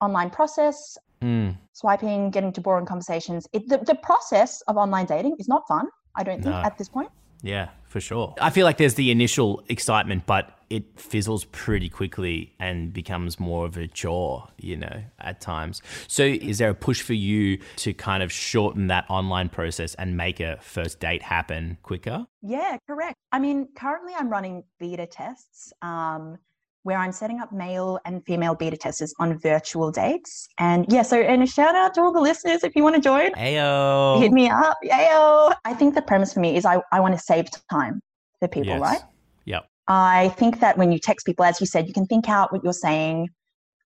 [0.00, 1.54] online process, Mm.
[1.74, 3.46] swiping, getting to boring conversations.
[3.52, 6.62] It, the, the process of online dating is not fun, I don't think, No.
[6.62, 7.10] at this point.
[7.42, 8.34] Yeah, for sure.
[8.40, 13.66] I feel like there's the initial excitement, but it fizzles pretty quickly and becomes more
[13.66, 15.82] of a chore, you know, at times.
[16.06, 20.16] So, is there a push for you to kind of shorten that online process and
[20.16, 22.26] make a first date happen quicker?
[22.42, 23.16] Yeah, correct.
[23.32, 25.72] I mean, currently I'm running beta tests.
[25.82, 26.38] Um,
[26.82, 30.48] where I'm setting up male and female beta testers on virtual dates.
[30.58, 33.00] And yeah, so and a shout out to all the listeners if you want to
[33.00, 33.32] join.
[33.32, 34.18] Ayo.
[34.20, 34.78] Hit me up.
[34.84, 35.54] Yayo.
[35.64, 38.00] I think the premise for me is I, I want to save time
[38.38, 38.80] for people, Yes.
[38.80, 39.00] right?
[39.44, 39.66] Yep.
[39.88, 42.64] I think that when you text people, as you said, you can think out what
[42.64, 43.28] you're saying.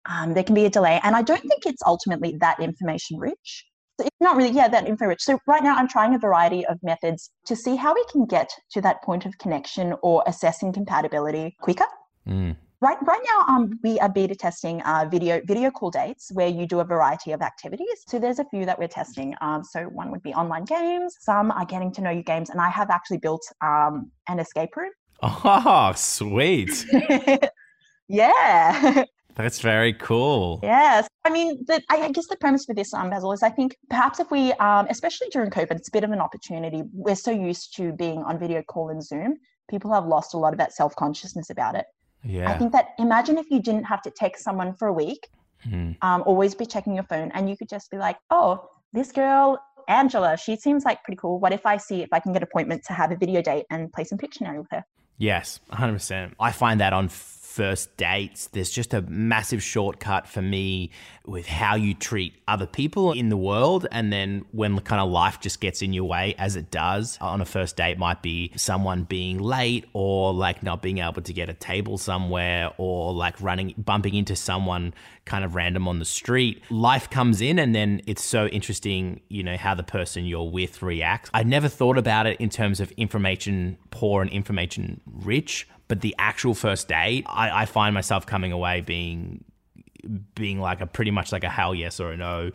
[0.06, 1.00] Um, there can be a delay.
[1.02, 3.64] And I don't think it's ultimately that information rich.
[3.98, 5.22] So It's not really, yeah, that info rich.
[5.22, 8.50] So right now I'm trying a variety of methods to see how we can get
[8.72, 11.86] to that point of connection or assessing compatibility quicker.
[12.28, 12.56] Mm.
[12.84, 16.66] Right, right now, um, we are beta testing uh, video video call dates where you
[16.66, 18.04] do a variety of activities.
[18.06, 19.34] So there's a few that we're testing.
[19.40, 21.16] Um, so one would be online games.
[21.18, 24.76] Some are getting to know you games, and I have actually built um, an escape
[24.76, 24.90] room.
[25.22, 26.84] Oh, sweet.
[28.08, 29.04] yeah,
[29.34, 30.60] That's very cool.
[30.62, 31.08] yes.
[31.24, 34.20] I mean, the, I guess the premise for this, um, Basil, is I think perhaps
[34.20, 36.82] if we, um, especially during COVID, it's a bit of an opportunity.
[36.92, 39.36] We're so used to being on video call and Zoom,
[39.70, 41.86] people have lost a lot of that self consciousness about it.
[42.26, 45.28] I think that imagine if you didn't have to text someone for a week
[45.66, 45.96] Mm.
[46.02, 49.58] um, always be checking your phone and you could just be like oh this girl
[49.88, 52.48] angela she seems like pretty cool what if i see if i can get an
[52.50, 54.84] appointment to have a video date and play some pictionary with her
[55.16, 56.32] Yes, 100%.
[56.40, 57.08] I find that on
[57.54, 60.90] first dates, there's just a massive shortcut for me
[61.24, 63.86] with how you treat other people in the world.
[63.92, 67.40] And then when kind of life just gets in your way, as it does on
[67.40, 71.48] a first date, might be someone being late or like not being able to get
[71.48, 74.92] a table somewhere or like running, bumping into someone
[75.24, 76.60] kind of random on the street.
[76.70, 80.82] Life comes in, and then it's so interesting, you know, how the person you're with
[80.82, 81.30] reacts.
[81.32, 86.16] I never thought about it in terms of information poor and information rich, but the
[86.18, 89.44] actual first date, I, I find myself coming away being
[90.34, 92.50] being like a pretty much like a hell yes or a no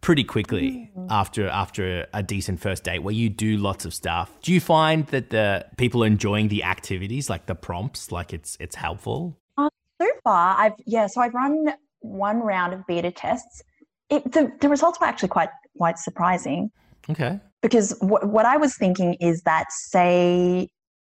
[0.00, 1.06] pretty quickly mm.
[1.10, 4.32] after after a decent first date where you do lots of stuff.
[4.40, 8.56] Do you find that the people are enjoying the activities like the prompts like it's
[8.58, 9.36] it's helpful?
[9.58, 9.68] Um,
[10.00, 13.62] so far i've yeah so i've run one round of beta tests
[14.08, 16.70] it, the, the results were actually quite quite surprising
[17.10, 17.40] Okay.
[17.60, 20.68] because what, what i was thinking is that say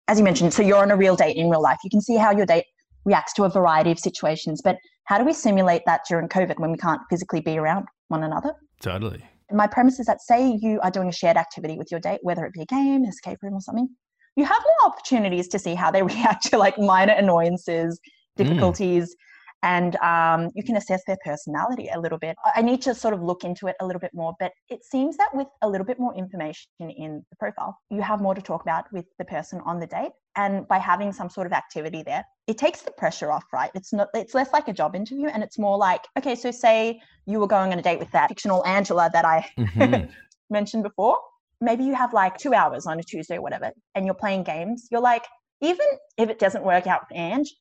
[0.08, 1.78] as you mentioned so you're on a real date in real life.
[1.84, 2.64] You can see how your date
[3.04, 6.70] reacts to a variety of situations but how do we simulate that during covid when
[6.72, 8.52] we can't physically be around one another?
[8.80, 9.22] Totally.
[9.52, 12.44] my premise is that say you are doing a shared activity with your date, whether
[12.44, 13.88] it be a game, escape room, or something,
[14.36, 18.00] you have more opportunities to see how they react to like minor annoyances,
[18.36, 18.44] hmm.
[18.44, 19.16] difficulties,
[19.62, 22.36] and um, you can assess their personality a little bit.
[22.54, 25.16] I need to sort of look into it a little bit more, but it seems
[25.16, 28.62] that with a little bit more information in the profile, you have more to talk
[28.62, 30.12] about with the person on the date.
[30.36, 33.70] And by having some sort of activity there, it takes the pressure off, right?
[33.74, 37.00] It's not, it's less like a job interview and it's more like, okay, so say
[37.26, 40.08] you were going on a date with that fictional Angela that I Mhm.
[40.50, 41.18] mentioned before.
[41.60, 44.86] Maybe you have like two hours on a Tuesday or whatever, and you're playing games.
[44.92, 45.26] You're like,
[45.60, 45.86] even
[46.16, 47.52] if it doesn't work out with Ange,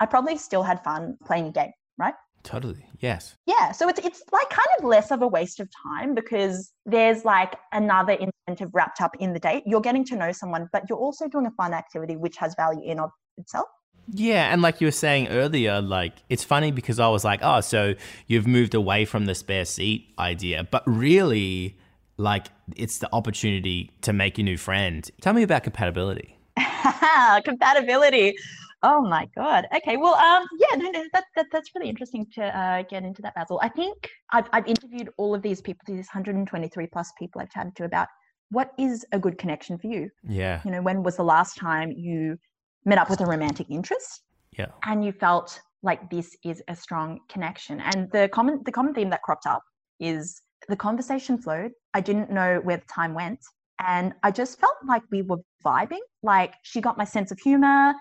[0.00, 2.14] I probably still had fun playing a game, right?
[2.42, 2.86] totally.
[3.00, 3.36] Yes.
[3.46, 3.72] Yeah.
[3.72, 7.56] So it's it's like kind of less of a waste of time because there's like
[7.72, 9.62] another incentive wrapped up in the date.
[9.66, 12.82] You're getting to know someone, but you're also doing a fun activity which has value
[12.82, 13.66] in of itself.
[14.12, 17.60] Yeah, and like you were saying earlier, like it's funny because I was like, oh,
[17.60, 17.94] so
[18.26, 21.78] you've moved away from the spare seat idea, but really,
[22.16, 25.08] like it's the opportunity to make a new friend.
[25.20, 26.36] Tell me about compatibility.
[27.44, 28.36] Compatibility.
[28.82, 29.66] Oh my god.
[29.76, 29.96] Okay.
[29.96, 33.34] Well, um, yeah, no, no, that, that that's really interesting to uh, get into that,
[33.34, 33.60] Basil.
[33.62, 37.76] I think I've I've interviewed all of these people, these 123 plus people I've chatted
[37.76, 38.08] to about
[38.50, 40.08] what is a good connection for you.
[40.26, 42.38] Yeah, You know, when was the last time you
[42.84, 44.22] met up with a romantic interest
[44.56, 47.80] yeah, and you felt like this is a strong connection?
[47.80, 49.62] And the common the common theme that cropped up
[50.00, 51.72] is the conversation flowed.
[51.94, 53.40] I didn't know where the time went.
[53.86, 56.04] And I just felt like we were vibing.
[56.22, 57.94] Like she got my sense of humor,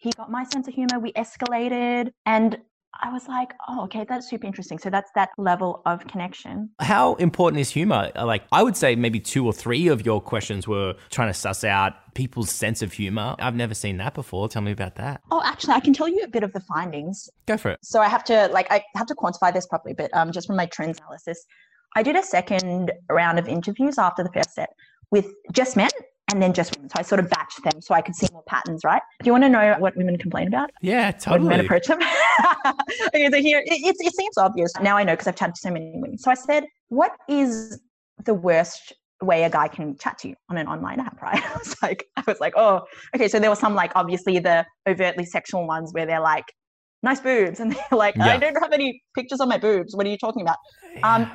[0.00, 0.98] he got my sense of humor.
[0.98, 2.10] We escalated.
[2.24, 2.58] And
[3.02, 4.78] I was like, oh, okay, that's super interesting.
[4.78, 6.70] So that's that level of connection.
[6.80, 8.10] How important is humor?
[8.16, 11.64] Like, I would say maybe two or three of your questions were trying to suss
[11.64, 13.36] out people's sense of humor.
[13.38, 14.48] I've never seen that before.
[14.48, 15.20] Tell me about that.
[15.30, 17.28] Oh, actually, I can tell you a bit of the findings.
[17.46, 17.78] Go for it.
[17.82, 20.56] so I have to like I have to quantify this properly, but um, just from
[20.56, 21.44] my trends analysis,
[21.94, 24.70] I did a second round of interviews after the first set
[25.10, 25.90] with just men
[26.32, 26.88] and then just women.
[26.90, 28.84] So I sort of batched them so I could see more patterns.
[28.84, 29.02] Right?
[29.22, 31.40] Do you want to know what women complain about Yeah, totally.
[31.40, 31.98] when men approach them?
[33.08, 34.96] okay, so here it, it, seems obvious now.
[34.96, 36.18] I know because I've chatted to so many women.
[36.18, 37.80] So I said, what is
[38.24, 38.92] the worst?
[39.22, 42.06] way a guy can chat to you on an online app right i was like
[42.16, 42.80] i was like oh
[43.14, 46.46] okay so there were some like obviously the overtly sexual ones where they're like
[47.02, 50.08] nice boobs and they're like i don't have any pictures of my boobs what are
[50.08, 50.56] you talking about
[51.02, 51.30] um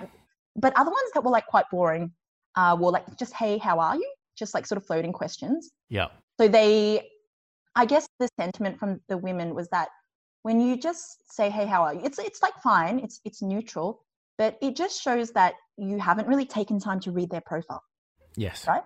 [0.55, 2.11] but other ones that were like quite boring
[2.55, 6.07] uh were like just hey how are you just like sort of floating questions yeah.
[6.39, 7.01] so they
[7.75, 9.89] i guess the sentiment from the women was that
[10.45, 14.05] when you just say, "Hey, how are you?" It's it's like fine, it's it's neutral,
[14.37, 17.81] but it just shows that you haven't really taken time to read their profile,
[18.35, 18.67] Yes.
[18.67, 18.83] right?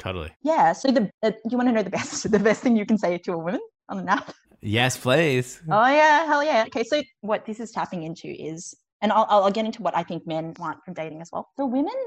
[0.00, 0.32] Totally.
[0.42, 0.72] Yeah.
[0.72, 3.18] So the uh, you want to know the best the best thing you can say
[3.18, 4.34] to a woman on an app?
[4.60, 5.62] Yes, please.
[5.70, 6.64] Oh yeah, hell yeah.
[6.66, 10.02] Okay, so what this is tapping into is, and I'll I'll get into what I
[10.02, 11.46] think men want from dating as well.
[11.54, 11.98] For women,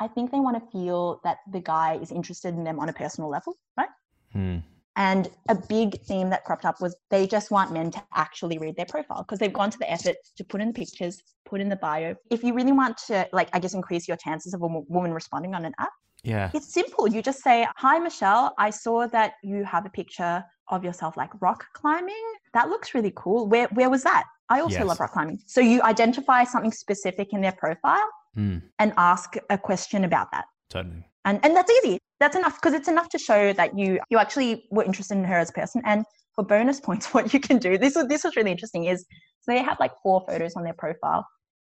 [0.00, 2.92] I think they want to feel that the guy is interested in them on a
[2.92, 3.88] personal level, right?
[4.32, 4.58] Hmm.
[4.96, 8.76] And a big theme that cropped up was they just want men to actually read
[8.76, 11.68] their profile because they've gone to the effort to put in the pictures, put in
[11.68, 12.16] the bio.
[12.30, 15.54] If you really want to, like, I guess, increase your chances of a woman responding
[15.54, 15.92] on an app,
[16.24, 16.50] Yeah.
[16.52, 17.06] it's simple.
[17.06, 21.30] You just say, Hi, Michelle, I saw that you have a picture of yourself like
[21.40, 22.26] rock climbing.
[22.52, 23.48] That looks really cool.
[23.48, 24.24] Where, where was that?
[24.48, 24.86] I also Yes.
[24.88, 25.38] love rock climbing.
[25.46, 28.58] So you identify something specific in their profile Hmm.
[28.78, 30.44] and ask a question about that.
[30.70, 31.04] Totally.
[31.24, 31.98] And, and that's easy.
[32.20, 35.38] That's enough because it's enough to show that you you actually were interested in her
[35.38, 35.82] as a person.
[35.84, 36.04] And
[36.34, 39.04] for bonus points, what you can do this was this was really interesting is
[39.40, 41.26] so they have like four photos on their profile,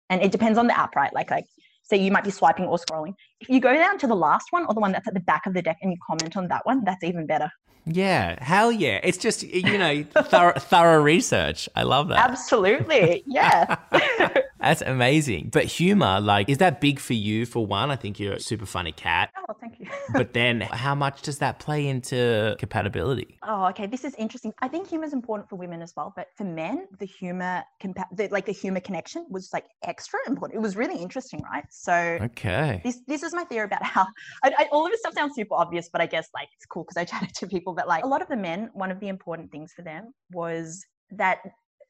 [0.09, 1.13] and it depends on the app, right?
[1.13, 1.45] Like like
[1.83, 3.13] so you might be swiping or scrolling.
[3.41, 5.45] If you go down to the last one or the one that's at the back
[5.47, 7.49] of the deck and you comment on that one, that's even better.
[7.85, 8.41] Yeah.
[8.43, 8.99] Hell yeah.
[9.03, 11.67] It's just, you know, thorough, thorough research.
[11.75, 12.29] I love that.
[12.29, 13.77] Absolutely, yeah.
[14.59, 15.49] That's amazing.
[15.51, 17.91] But humor, like, is that big for you for one?
[17.91, 19.31] I think you're a super funny cat.
[19.49, 19.87] oh, thank you.
[20.13, 23.37] But then how much does that play into compatibility?
[23.43, 23.85] Oh, okay.
[23.87, 24.53] This is interesting.
[24.61, 28.07] I think humor is important for women as well, but for men, the humor, compa-
[28.15, 30.57] the, like the humor connection was like extra important.
[30.57, 31.63] It was really interesting, right?
[31.69, 32.81] So Okay.
[32.83, 34.07] this this is my theory about how
[34.43, 36.83] I, I, all of this stuff sounds super obvious, but I guess like it's cool
[36.83, 37.73] because I chatted to people.
[37.73, 40.85] But like a lot of the men, one of the important things for them was
[41.11, 41.39] that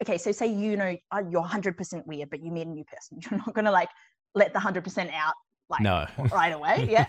[0.04, 0.18] okay.
[0.18, 3.20] So say you know uh, you're 100 percent weird, but you meet a new person.
[3.30, 3.89] You're not gonna like
[4.36, 5.34] let the 100 percent out
[5.70, 6.06] like No.
[6.32, 6.88] right away.
[6.89, 7.06] Yeah.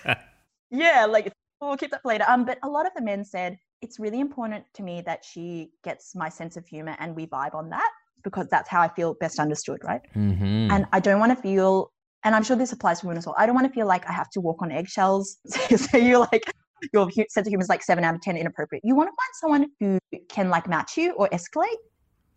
[0.70, 2.24] yeah, like we'll keep that for later.
[2.28, 5.70] Um, but a lot of the men said it's really important to me that she
[5.84, 7.90] gets my sense of humor and we vibe on that
[8.24, 10.00] because that's how I feel best understood, right?
[10.12, 11.92] hmm And I don't want to feel,
[12.24, 13.36] and I'm sure this applies to women as well.
[13.38, 15.36] I don't want to feel like I have to walk on eggshells.
[15.46, 16.52] so you're like
[16.92, 18.82] your sense of humor is like seven out of ten inappropriate.
[18.84, 21.76] You want to find someone who can like match you or escalate.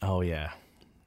[0.02, 0.52] Oh yeah.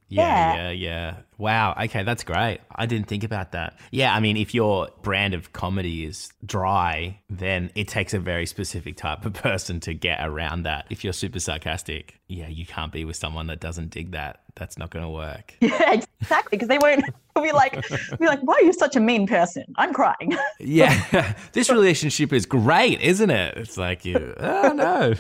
[0.09, 1.17] Yeah, yeah, Yeah.
[1.43, 1.75] Wow.
[1.87, 2.61] Okay, that's great.
[2.73, 3.77] I didn't think about that.
[3.91, 8.47] Yeah, I mean, if your brand of comedy is dry, then it takes a very
[8.47, 10.87] specific type of person to get around that.
[10.89, 14.43] If you're super sarcastic, yeah, you can't be with someone that doesn't dig that.
[14.55, 15.55] That's not going to work.
[15.61, 16.59] Yeah, exactly.
[16.59, 17.05] Because they won't
[17.43, 17.83] be like,
[18.19, 19.65] be like, why are you such a mean person?
[19.77, 20.37] I'm crying.
[20.61, 23.57] Yeah, this relationship is great, isn't it?
[23.57, 25.15] It's like you, oh no.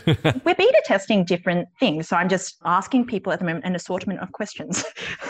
[0.44, 2.08] We're beta testing different things.
[2.08, 4.84] So I'm just asking people at the moment an assortment of questions.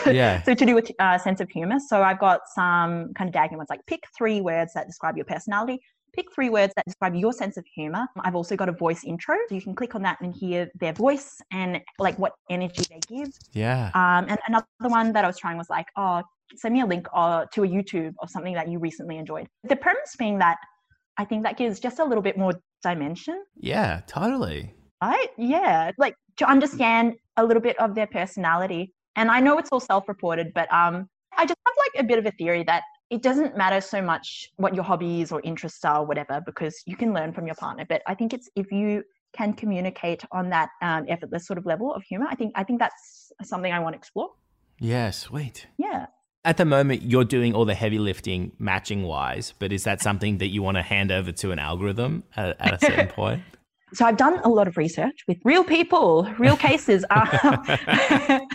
[0.05, 0.43] Yeah.
[0.43, 1.77] so to do with uh, sense of humor.
[1.79, 5.25] So I've got some kind of dagging ones like pick three words that describe your
[5.25, 5.79] personality.
[6.13, 8.05] Pick three words that describe your sense of humor.
[8.23, 9.35] I've also got a voice intro.
[9.49, 12.99] So you can click on that and hear their voice and like what energy they
[13.07, 13.29] give.
[13.51, 13.89] yeah.
[13.95, 16.21] Um, and another one that I was trying was like, oh,
[16.55, 19.47] send me a link uh, to a YouTube of something that you recently enjoyed.
[19.63, 20.57] The premise being that
[21.17, 22.53] I think that gives just a little bit more
[22.83, 24.73] dimension Yeah, totally.
[25.01, 25.27] right?
[25.37, 28.93] Yeah, like to understand a little bit of their personality.
[29.15, 32.25] And I know it's all self-reported, but um, I just have like a bit of
[32.25, 36.05] a theory that it doesn't matter so much what your hobbies or interests are, or
[36.05, 37.85] whatever, because you can learn from your partner.
[37.87, 39.03] But I think it's if you
[39.33, 42.27] can communicate on that um, effortless sort of level of humor.
[42.29, 44.29] I think I think that's something I want to explore.
[44.79, 45.67] Yeah, sweet.
[45.77, 46.07] Yeah.
[46.45, 50.39] At the moment, you're doing all the heavy lifting matching wise, but is that something
[50.39, 53.43] that you want to hand over to an algorithm at, at a certain point?
[53.93, 57.05] So I've done a lot of research with real people, real cases.
[57.11, 57.29] Um,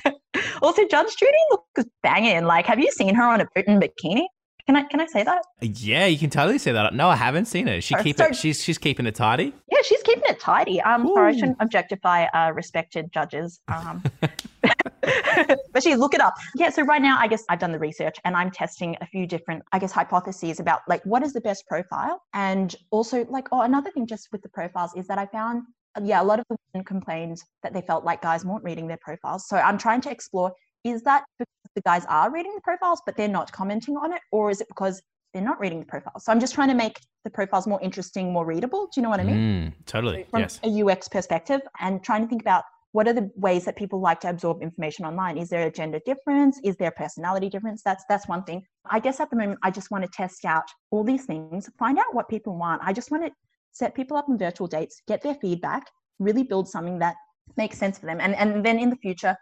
[0.62, 2.44] also, Judge Judy looks banging.
[2.44, 4.24] Like, have you seen her on a boat in bikini?
[4.66, 5.42] Can I can I say that?
[5.62, 6.92] Yeah, you can totally say that.
[6.92, 7.82] No, I haven't seen it.
[7.82, 8.36] She Oh, keep so- it.
[8.36, 9.54] She's she's keeping it tidy.
[9.72, 10.78] Yeah, she's keeping it tidy.
[10.82, 13.60] Um, sorry, I shouldn't objectify uh, respected judges.
[13.68, 14.02] Um,
[15.72, 16.34] but she look it up.
[16.54, 19.26] Yeah, so right now, I guess I've done the research and I'm testing a few
[19.26, 23.62] different, I guess, hypotheses about like what is the best profile, and also like oh,
[23.62, 25.62] another thing just with the profiles is that I found
[26.04, 28.98] yeah, a lot of the women complained that they felt like guys weren't reading their
[29.00, 29.48] profiles.
[29.48, 30.52] So I'm trying to explore
[30.84, 34.20] is that because the guys are reading the profiles but they're not commenting on it,
[34.32, 36.24] or is it because they're not reading the profiles?
[36.24, 38.86] So I'm just trying to make the profiles more interesting, more readable.
[38.86, 39.36] Do you know what I mean?
[39.36, 40.26] Mm, totally.
[40.30, 40.60] from yes.
[40.62, 44.20] a UX perspective and trying to think about what are the ways that people like
[44.20, 45.36] to absorb information online?
[45.36, 46.58] Is there a gender difference?
[46.64, 47.82] Is there a personality difference?
[47.82, 48.62] That's that's one thing.
[48.86, 51.98] I guess at the moment I just want to test out all these things, find
[51.98, 52.80] out what people want.
[52.84, 53.32] I just want to
[53.78, 55.84] set people up on virtual dates, get their feedback,
[56.18, 57.14] really build something that
[57.56, 58.20] makes sense for them.
[58.20, 59.36] And and then in the future,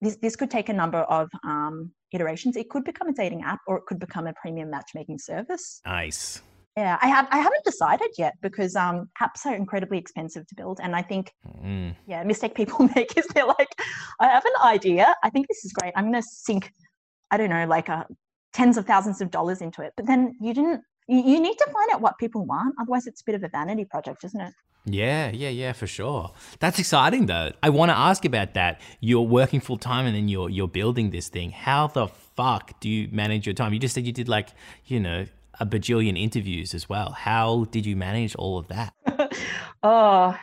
[0.00, 2.56] this this could take a number of um, iterations.
[2.56, 5.80] It could become a dating app or it could become a premium matchmaking service.
[5.86, 6.42] Nice.
[6.76, 10.80] Yeah, I have I haven't decided yet because um apps are incredibly expensive to build,
[10.82, 11.32] and I think
[11.64, 11.94] Mm.
[12.06, 13.72] yeah, mistake people make is they're like,
[14.20, 16.64] I have an idea, I think this is great, I'm gonna sink,
[17.30, 18.04] I don't know, like uh,
[18.52, 20.80] tens of thousands of dollars into it, but then you didn't.
[21.06, 23.48] You, you need to find out what people want, otherwise it's a bit of a
[23.48, 24.54] vanity project, isn't it?
[24.86, 26.32] Yeah, yeah, yeah, for sure.
[26.60, 27.52] That's exciting though.
[27.62, 28.80] I want to ask about that.
[29.00, 31.52] You're working full time and then you're you're building this thing.
[31.52, 33.72] How the fuck do you manage your time?
[33.72, 34.50] You just said you did like,
[34.84, 35.26] you know,
[35.58, 37.12] a bajillion interviews as well.
[37.12, 38.92] How did you manage all of that?
[39.82, 40.36] oh,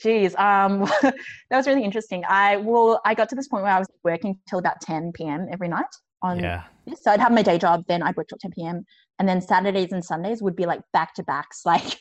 [0.00, 0.36] geez.
[0.36, 1.14] Um, that
[1.50, 2.22] was really interesting.
[2.28, 5.48] I well, I got to this point where I was working till about 10 p.m.
[5.50, 5.92] every night
[6.22, 6.64] on Yeah.
[6.86, 7.02] this.
[7.02, 8.84] So I'd have my day job, then I'd work till 10 p.m.
[9.18, 11.62] And then Saturdays and Sundays would be like back to backs.
[11.66, 11.98] Like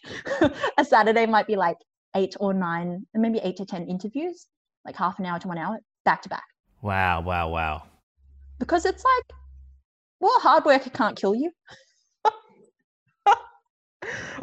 [0.78, 1.78] a Saturday might be like
[2.16, 4.48] eight or nine, maybe eight to 10 interviews,
[4.86, 6.44] like half an hour to one hour, back to back.
[6.82, 7.84] Wow, wow, wow.
[8.58, 9.38] Because it's like,
[10.20, 11.52] well, hard work can't kill you.
[13.26, 13.38] well,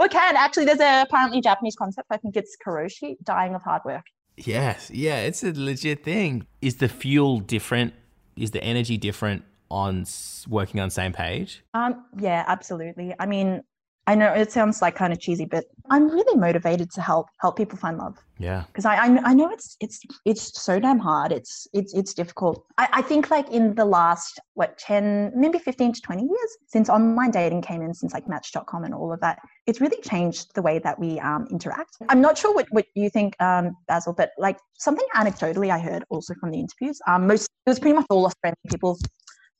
[0.00, 0.64] it can actually.
[0.64, 2.06] There's a apparently Japanese concept.
[2.10, 4.04] I think it's karoshi, dying of hard work.
[4.36, 6.46] Yes, yeah, it's a legit thing.
[6.60, 7.94] Is the fuel different?
[8.36, 10.04] Is the energy different on
[10.48, 11.62] working on same page?
[11.74, 13.14] Um, yeah, absolutely.
[13.18, 13.62] I mean,
[14.08, 17.56] I know it sounds like kind of cheesy, but I'm really motivated to help help
[17.56, 18.62] people find love Yeah.
[18.68, 21.32] because I, I I know it's it's it's so damn hard.
[21.32, 22.64] It's it's it's difficult.
[22.78, 26.88] I, I think like in the last what ten maybe fifteen to twenty years since
[26.88, 30.62] online dating came in, since like Match.com and all of that, it's really changed the
[30.62, 31.96] way that we um, interact.
[32.08, 36.04] I'm not sure what what you think, um, Basil, but like something anecdotally I heard
[36.10, 37.00] also from the interviews.
[37.08, 38.96] Um, most it was pretty much all Australian people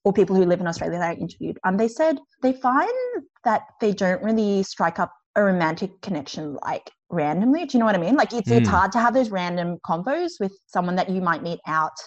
[0.06, 2.88] or people who live in Australia that I interviewed, um, they said they find
[3.42, 7.66] that they don't really strike up a romantic connection like randomly.
[7.66, 8.14] Do you know what I mean?
[8.14, 8.76] Like it's it's Mm.
[8.76, 11.98] hard to have those random convos with someone that you might meet out,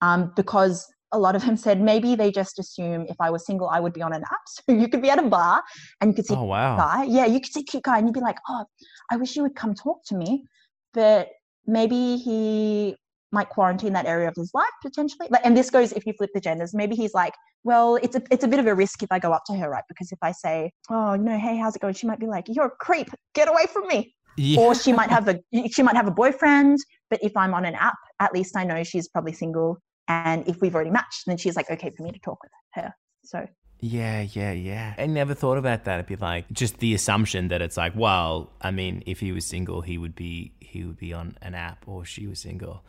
[0.00, 3.68] um, because a lot of them said maybe they just assume if I was single
[3.68, 4.44] I would be on an app.
[4.54, 5.62] So you could be at a bar
[6.00, 6.76] and you could see Oh a wow.
[6.78, 7.04] guy.
[7.04, 8.64] Yeah, you could see a cute guy and you'd be like, oh,
[9.10, 10.46] I wish you would come talk to me,
[10.94, 11.28] but
[11.66, 12.96] maybe he
[13.32, 15.28] might quarantine that area of his life potentially.
[15.30, 16.74] Like, and this goes if you flip the genders.
[16.74, 19.32] Maybe he's like, well, it's a it's a bit of a risk if I go
[19.32, 19.84] up to her, right?
[19.88, 21.94] Because if I say, oh, you know, hey, how's it going?
[21.94, 24.14] She might be like, you're a creep, get away from me.
[24.36, 24.60] Yeah.
[24.60, 26.78] Or she might have a she might have a boyfriend,
[27.10, 29.78] but if I'm on an app, at least I know she's probably single.
[30.08, 32.94] And if we've already matched, then she's like, okay for me to talk with her.
[33.24, 33.48] So
[33.80, 34.94] Yeah, yeah, yeah.
[34.96, 35.94] I never thought about that.
[35.94, 39.44] It'd be like just the assumption that it's like, well, I mean, if he was
[39.44, 42.84] single, he would be he would be on an app, or she was single.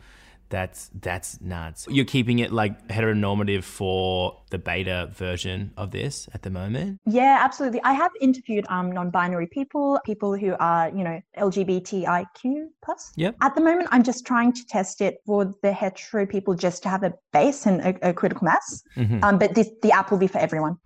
[0.50, 1.86] That's that's nuts.
[1.90, 7.00] You're keeping it like heteronormative for the beta version of this at the moment.
[7.06, 7.82] Yeah, absolutely.
[7.82, 13.12] I have interviewed um, non-binary people, people who are, you know, LGBTIQ plus.
[13.16, 13.36] Yep.
[13.42, 16.88] At the moment, I'm just trying to test it for the hetero people just to
[16.88, 18.82] have a base and a, a critical mass.
[18.96, 19.22] Mhm.
[19.22, 20.78] Um, but this, the app will be for everyone.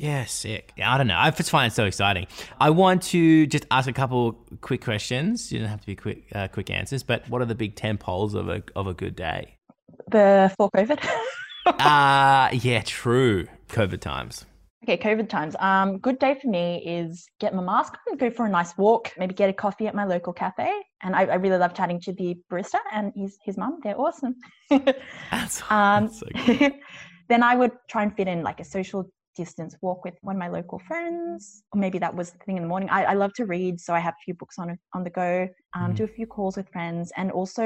[0.00, 0.72] Yeah, sick.
[0.78, 1.18] Yeah, I don't know.
[1.18, 2.26] I just find it so exciting.
[2.58, 4.32] I want to just ask a couple
[4.62, 5.52] quick questions.
[5.52, 7.02] You don't have to be quick, uh, quick answers.
[7.02, 9.56] But what are the big ten poles of a of a good day?
[10.10, 11.06] Before COVID.
[11.66, 13.46] Ah, yeah, true.
[13.68, 14.46] COVID times.
[14.84, 15.54] okay, COVID times.
[15.58, 19.12] Um, good day for me is get my mask on, go for a nice walk,
[19.18, 20.72] maybe get a coffee at my local cafe.
[21.02, 23.80] And I, I really love chatting to the barista and his his mum.
[23.82, 24.34] They're awesome.
[24.70, 26.70] That's, Um, that's so
[27.28, 29.04] then I would try and fit in like a social
[29.42, 32.62] distance walk with one of my local friends, or maybe that was the thing in
[32.66, 32.90] the morning.
[32.98, 35.30] I, I love to read, so I have a few books on on the go.
[35.76, 35.96] Um, Mhm.
[35.98, 37.64] Do a few calls with friends, and also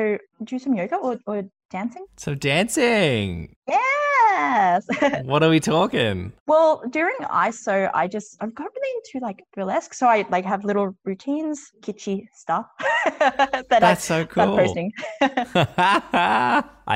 [0.51, 1.39] do some yoga or, or
[1.77, 2.05] dancing.
[2.25, 3.29] So dancing.
[3.67, 4.83] Yes.
[5.33, 6.33] What are we talking?
[6.53, 7.17] well, during
[7.49, 11.59] ISO, I just I've got really into like burlesque, so I like have little routines,
[11.85, 12.67] kitschy stuff
[13.21, 14.57] that That's I so cool.
[14.59, 14.89] posting.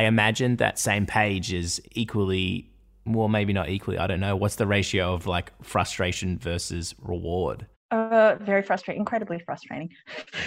[0.01, 2.71] I imagine that same page is equally,
[3.13, 3.99] well, maybe not equally.
[3.99, 4.37] I don't know.
[4.37, 7.67] What's the ratio of like frustration versus reward?
[7.91, 9.89] Uh, very frustrating, incredibly frustrating.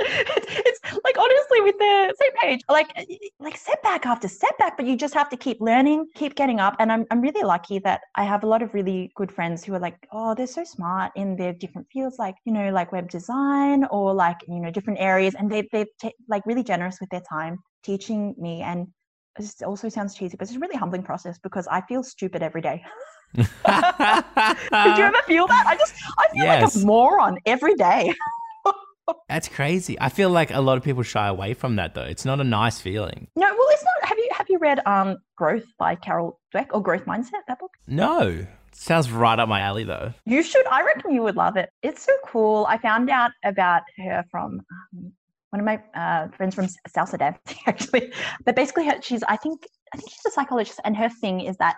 [0.00, 2.90] it's, like honestly with the same page, like
[3.38, 6.74] like setback after setback, but you just have to keep learning, keep getting up.
[6.80, 9.74] And I'm I'm really lucky that I have a lot of really good friends who
[9.74, 13.08] are like, oh, they're so smart in their different fields, like you know, like web
[13.08, 17.10] design or like you know different areas, and they they're ta- like really generous with
[17.10, 18.88] their time teaching me and.
[19.36, 22.60] This also sounds cheesy, but it's a really humbling process because I feel stupid every
[22.60, 22.84] day.
[23.34, 25.64] Did you ever feel that?
[25.66, 28.12] I just I feel like a moron every day.
[29.28, 29.98] That's crazy.
[30.00, 32.04] I feel like a lot of people shy away from that though.
[32.04, 33.28] It's not a nice feeling.
[33.36, 34.08] No, well, it's not.
[34.08, 37.42] Have you have you read um Growth by Carol Dweck or Growth Mindset?
[37.48, 37.72] That book.
[37.86, 38.46] No.
[38.74, 40.12] Sounds right up my alley though.
[40.24, 40.66] You should.
[40.66, 41.70] I reckon you would love it.
[41.82, 42.66] It's so cool.
[42.68, 44.60] I found out about her from
[44.94, 45.12] um,
[45.52, 48.12] one of my uh, friends from salsa dancing, actually.
[48.44, 51.56] But basically, her, she's I think I think she's a psychologist, and her thing is
[51.58, 51.76] that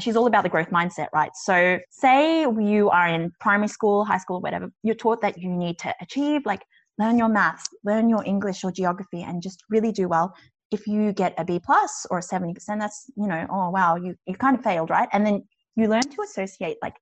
[0.00, 1.30] she's all about the growth mindset, right?
[1.34, 5.78] So, say you are in primary school, high school, whatever, you're taught that you need
[5.80, 6.62] to achieve, like,
[6.98, 10.34] learn your maths, learn your English or geography, and just really do well.
[10.70, 14.16] If you get a B plus or a 70%, that's, you know, oh, wow, you,
[14.26, 15.08] you kind of failed, right?
[15.12, 15.44] And then
[15.76, 16.96] you learn to associate like,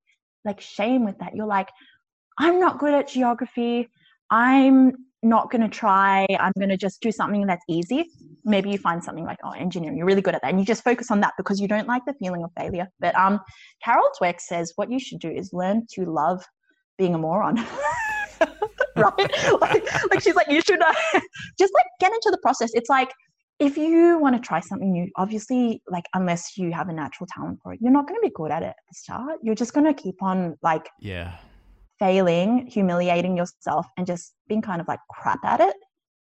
[0.44, 1.34] like shame with that.
[1.34, 1.68] You're like,
[2.38, 3.88] I'm not good at geography.
[4.30, 4.92] I'm
[5.22, 6.26] not going to try.
[6.38, 8.06] I'm going to just do something that's easy.
[8.44, 10.50] Maybe you find something like, oh, engineering, you're really good at that.
[10.50, 12.88] And you just focus on that because you don't like the feeling of failure.
[12.98, 13.40] But um,
[13.84, 16.44] Carol Dweck says what you should do is learn to love
[16.98, 17.56] being a moron.
[18.96, 19.14] right?
[19.60, 20.92] like, like, she's like, you should uh,
[21.58, 22.70] just like get into the process.
[22.74, 23.10] It's like,
[23.58, 27.60] if you want to try something new, obviously, like unless you have a natural talent
[27.62, 29.38] for it, you're not going to be good at it at the start.
[29.42, 31.36] You're just going to keep on like yeah
[32.02, 35.76] failing, humiliating yourself, and just being kind of like crap at it.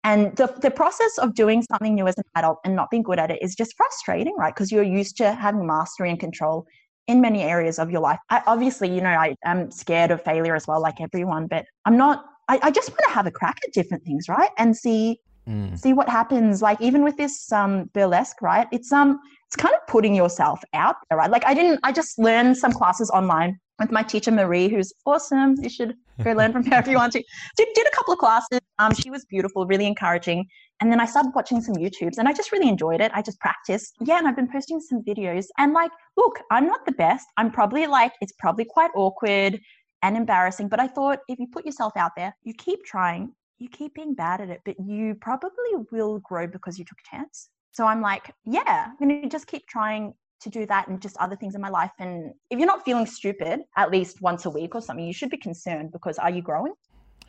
[0.02, 3.20] And the, the process of doing something new as an adult and not being good
[3.20, 4.52] at it is just frustrating, right?
[4.52, 6.66] Because you're used to having mastery and control
[7.06, 8.18] in many areas of your life.
[8.28, 11.96] I, obviously, you know, I am scared of failure as well, like everyone, but I'm
[11.96, 14.50] not, I, I just want to have a crack at different things, right?
[14.58, 15.78] And see Mm.
[15.78, 19.80] see what happens like even with this um burlesque right it's um it's kind of
[19.86, 23.92] putting yourself out there right like i didn't i just learned some classes online with
[23.92, 25.56] my teacher marie who's awesome.
[25.60, 27.22] You should go learn from her if you want to.
[27.56, 28.60] Did, did a couple of classes.
[28.78, 30.46] Um she was beautiful really encouraging.
[30.80, 33.12] And then i started watching some youtubes and i just really enjoyed it.
[33.14, 33.94] I just practiced.
[34.00, 35.46] Yeah and i've been posting some videos.
[35.58, 37.26] And like look i'm not the best.
[37.36, 39.60] I'm probably like it's probably quite awkward
[40.02, 43.68] and embarrassing but i thought if you put yourself out there you keep trying you
[43.68, 45.50] keep being bad at it, but you probably
[45.90, 47.50] will grow because you took a chance.
[47.72, 51.16] So I'm like, yeah, I'm going to just keep trying to do that and just
[51.18, 51.90] other things in my life.
[51.98, 55.30] And if you're not feeling stupid at least once a week or something, you should
[55.30, 56.74] be concerned because are you growing?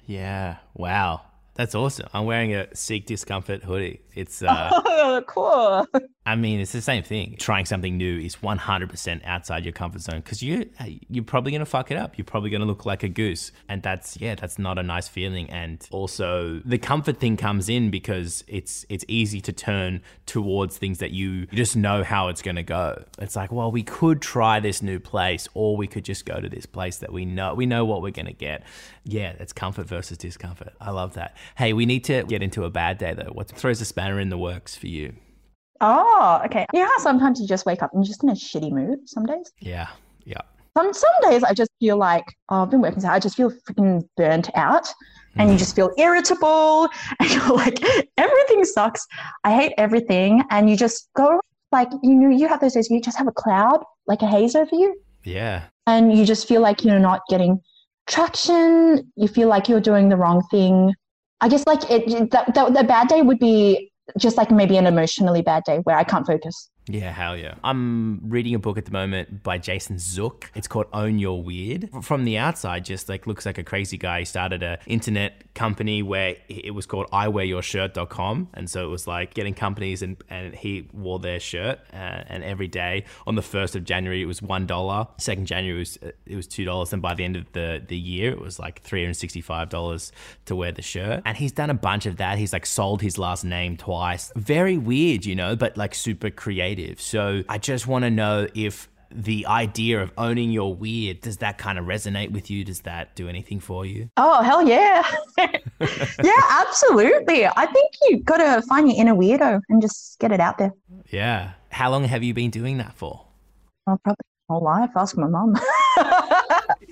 [0.05, 0.57] Yeah.
[0.75, 1.21] Wow.
[1.59, 2.07] That's awesome.
[2.13, 3.99] I'm wearing a Seek Discomfort hoodie.
[4.13, 5.85] It's uh, oh, cool.
[6.25, 7.35] I mean, it's the same thing.
[7.37, 10.69] Trying something new is 100% outside your comfort zone because you
[11.09, 12.17] you're probably gonna fuck it up.
[12.17, 15.49] You're probably gonna look like a goose, and that's yeah, that's not a nice feeling.
[15.49, 20.99] And also, the comfort thing comes in because it's it's easy to turn towards things
[20.99, 23.03] that you, you just know how it's gonna go.
[23.17, 26.47] It's like, well, we could try this new place, or we could just go to
[26.47, 28.63] this place that we know we know what we're gonna get.
[29.03, 30.73] Yeah, it's comfort versus discomfort.
[30.79, 31.35] I love that.
[31.57, 33.31] Hey, we need to get into a bad day though.
[33.31, 35.13] What throws a spanner in the works for you?
[35.81, 36.65] Oh, okay.
[36.73, 39.07] You know how sometimes you just wake up and you're just in a shitty mood
[39.07, 39.51] some days?
[39.59, 39.87] Yeah,
[40.25, 40.41] yeah.
[40.77, 43.37] Some some days I just feel like, oh, I've been working so hard, I just
[43.37, 44.93] feel freaking burnt out.
[45.35, 45.59] And you hmm.
[45.59, 46.89] just feel irritable
[47.19, 47.79] and you're like,
[48.17, 49.05] everything sucks.
[49.43, 50.43] I hate everything.
[50.49, 51.39] And you just go
[51.71, 54.27] like you know, you have those days where you just have a cloud, like a
[54.27, 54.95] haze over you.
[55.23, 55.63] Yeah.
[55.87, 57.61] And you just feel like you're not getting
[58.07, 59.11] traction.
[59.15, 60.93] You feel like you're doing the wrong thing.
[61.41, 64.87] I guess like it that, that the bad day would be just like maybe an
[64.87, 66.69] emotionally bad day where I can't focus.
[66.87, 67.53] Yeah, hell yeah.
[67.63, 70.51] I'm reading a book at the moment by Jason Zook.
[70.55, 71.89] It's called Own Your Weird.
[72.01, 74.19] From the outside, just like looks like a crazy guy.
[74.19, 78.49] He started a internet company where it was called iwearyourshirt.com.
[78.55, 81.79] And so it was like getting companies and, and he wore their shirt.
[81.93, 84.67] Uh, and every day on the 1st of January, it was $1.
[84.67, 86.93] 2nd January, it was, it was $2.
[86.93, 90.11] And by the end of the, the year, it was like $365
[90.45, 91.21] to wear the shirt.
[91.23, 92.39] And he's done a bunch of that.
[92.39, 94.31] He's like sold his last name twice.
[94.35, 96.68] Very weird, you know, but like super creative.
[97.01, 101.57] So I just want to know if the idea of owning your weird does that
[101.57, 105.01] kind of resonate with you does that do anything for you Oh hell yeah,
[106.23, 107.45] yeah, absolutely.
[107.47, 110.73] I think you got to find your inner weirdo and just get it out there.
[111.09, 113.25] yeah how long have you been doing that for
[113.87, 114.91] Oh, probably my whole life.
[114.95, 115.57] Ask my mom.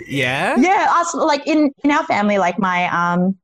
[0.08, 3.38] yeah yeah, us like in in our family, like my um.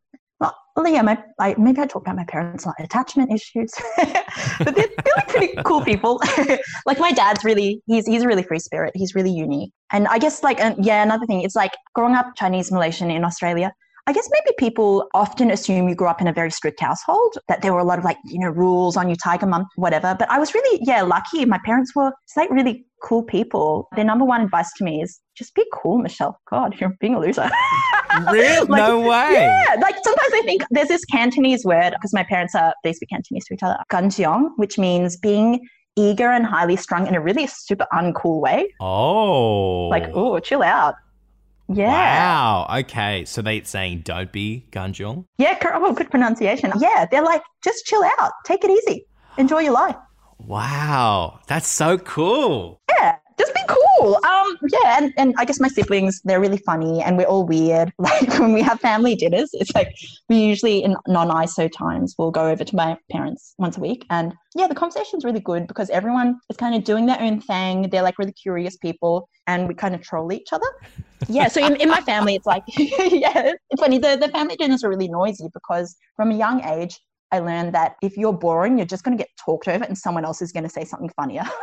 [0.75, 4.87] Well, yeah, my like maybe I talked about my parents like attachment issues, but they're,
[4.87, 6.19] they're like pretty cool people.
[6.85, 8.91] like my dad's really he's he's a really free spirit.
[8.95, 12.35] He's really unique, and I guess like uh, yeah, another thing it's like growing up
[12.35, 13.71] Chinese Malaysian in Australia.
[14.05, 17.61] I guess maybe people often assume you grew up in a very strict household, that
[17.61, 20.13] there were a lot of like, you know, rules on you, tiger mum, whatever.
[20.19, 21.45] But I was really, yeah, lucky.
[21.45, 23.87] My parents were like really cool people.
[23.95, 26.37] Their number one advice to me is just be cool, Michelle.
[26.49, 27.49] God, you're being a loser.
[28.31, 28.67] Really?
[28.67, 29.33] Like, no way.
[29.33, 33.09] Yeah, like sometimes I think there's this Cantonese word because my parents are they speak
[33.09, 35.59] Cantonese to each other, ganjiong, which means being
[35.95, 38.73] eager and highly strung in a really super uncool way.
[38.79, 40.95] oh Like, oh, chill out.
[41.69, 41.87] Yeah.
[41.87, 46.73] wow okay so they're saying don't be ganjong Yeah, oh, good pronunciation.
[46.77, 49.05] Yeah, they're like, just chill out, take it easy,
[49.37, 49.95] enjoy your life.
[50.39, 54.19] wow that's so cool Yeah, just been cool.
[54.23, 57.91] Um, yeah, and, and I guess my siblings, they're really funny and we're all weird.
[58.03, 59.95] Like when we have family dinners, it's like
[60.27, 64.05] we usually in non-ISO times we'll go over to my parents once a week.
[64.09, 67.89] And yeah, the conversation's really good because everyone is kind of doing their own thing.
[67.89, 70.67] They're like really curious people and we kind of troll each other.
[71.29, 73.97] Yeah, so in, in my family, it's like, yeah, it's funny.
[73.99, 76.99] The, the family dinners are really noisy because from a young age,
[77.31, 80.25] I learned that if you're boring, you're just going to get talked over and someone
[80.25, 81.43] else is going to say something funnier.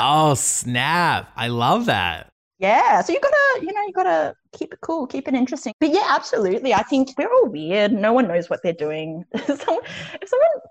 [0.00, 1.30] oh, snap.
[1.36, 2.28] I love that.
[2.58, 3.02] Yeah.
[3.02, 5.72] So you gotta, you know, you gotta keep it cool, keep it interesting.
[5.78, 6.74] But yeah, absolutely.
[6.74, 7.92] I think we're all weird.
[7.92, 9.24] No one knows what they're doing.
[9.32, 9.80] if someone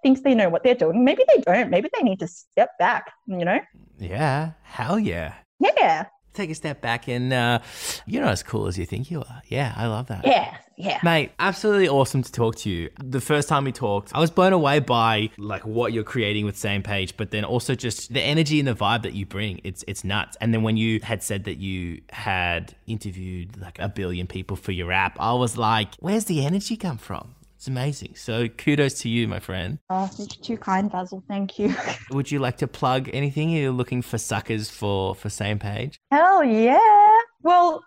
[0.03, 1.69] thinks they know what they're doing, maybe they don't.
[1.69, 3.59] Maybe they need to step back, you know?
[3.99, 4.51] Yeah.
[4.63, 5.35] Hell yeah.
[5.59, 6.07] Yeah
[6.37, 7.59] take a step back and uh,
[8.05, 9.41] you're not as cool as you think you are.
[9.47, 10.25] Yeah, I love that.
[10.25, 10.99] Yeah, yeah.
[11.03, 12.89] Mate, absolutely awesome to talk to you.
[13.03, 16.57] The first time we talked, I was blown away by like what you're creating with
[16.57, 19.59] Same Page, but then also just the energy and the vibe that you bring.
[19.63, 20.37] It's it's nuts.
[20.39, 24.71] And then when you had said that you had interviewed like a billion people for
[24.71, 27.33] your app, I was like, where's the energy come from?
[27.67, 28.15] It's amazing.
[28.15, 29.77] So kudos to you, my friend.
[29.89, 31.21] Oh, you're too kind, Basil.
[31.27, 31.75] Thank you.
[32.11, 33.49] Would you like to plug anything?
[33.49, 35.99] You're looking for suckers for for same page?
[36.09, 37.19] Hell yeah.
[37.41, 37.83] Well,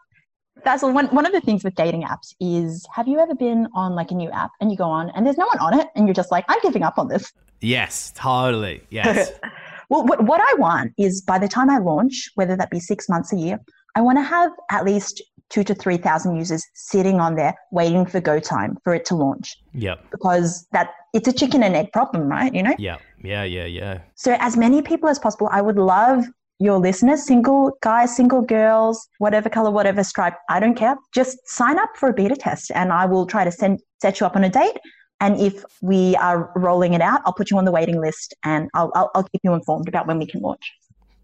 [0.65, 3.95] Basil, one, one of the things with dating apps is have you ever been on
[3.95, 6.07] like a new app and you go on and there's no one on it and
[6.07, 7.33] you're just like, I'm giving up on this?
[7.63, 8.83] Yes, totally.
[8.91, 9.33] Yes.
[9.89, 13.09] well, what, what I want is by the time I launch, whether that be six
[13.09, 13.59] months a year,
[13.97, 18.21] I want to have at least two to 3,000 users sitting on there waiting for
[18.21, 19.57] go time for it to launch.
[19.75, 20.11] Yep.
[20.11, 22.55] Because that it's a chicken and egg problem, right?
[22.55, 22.75] You know?
[22.79, 22.99] Yeah.
[23.23, 23.45] Yeah.
[23.45, 23.67] Yeah.
[23.67, 24.01] Yeah.
[24.15, 26.25] So as many people as possible, I would love
[26.61, 30.97] your listeners, single guys, single girls, whatever color, whatever stripe, I don't care.
[31.15, 34.27] Just sign up for a beta test and I will try to send set you
[34.27, 34.77] up on a date.
[35.21, 38.71] And if we are rolling it out, I'll put you on the waiting list and
[38.73, 40.73] I'll, I'll, I'll keep you informed about when we can launch.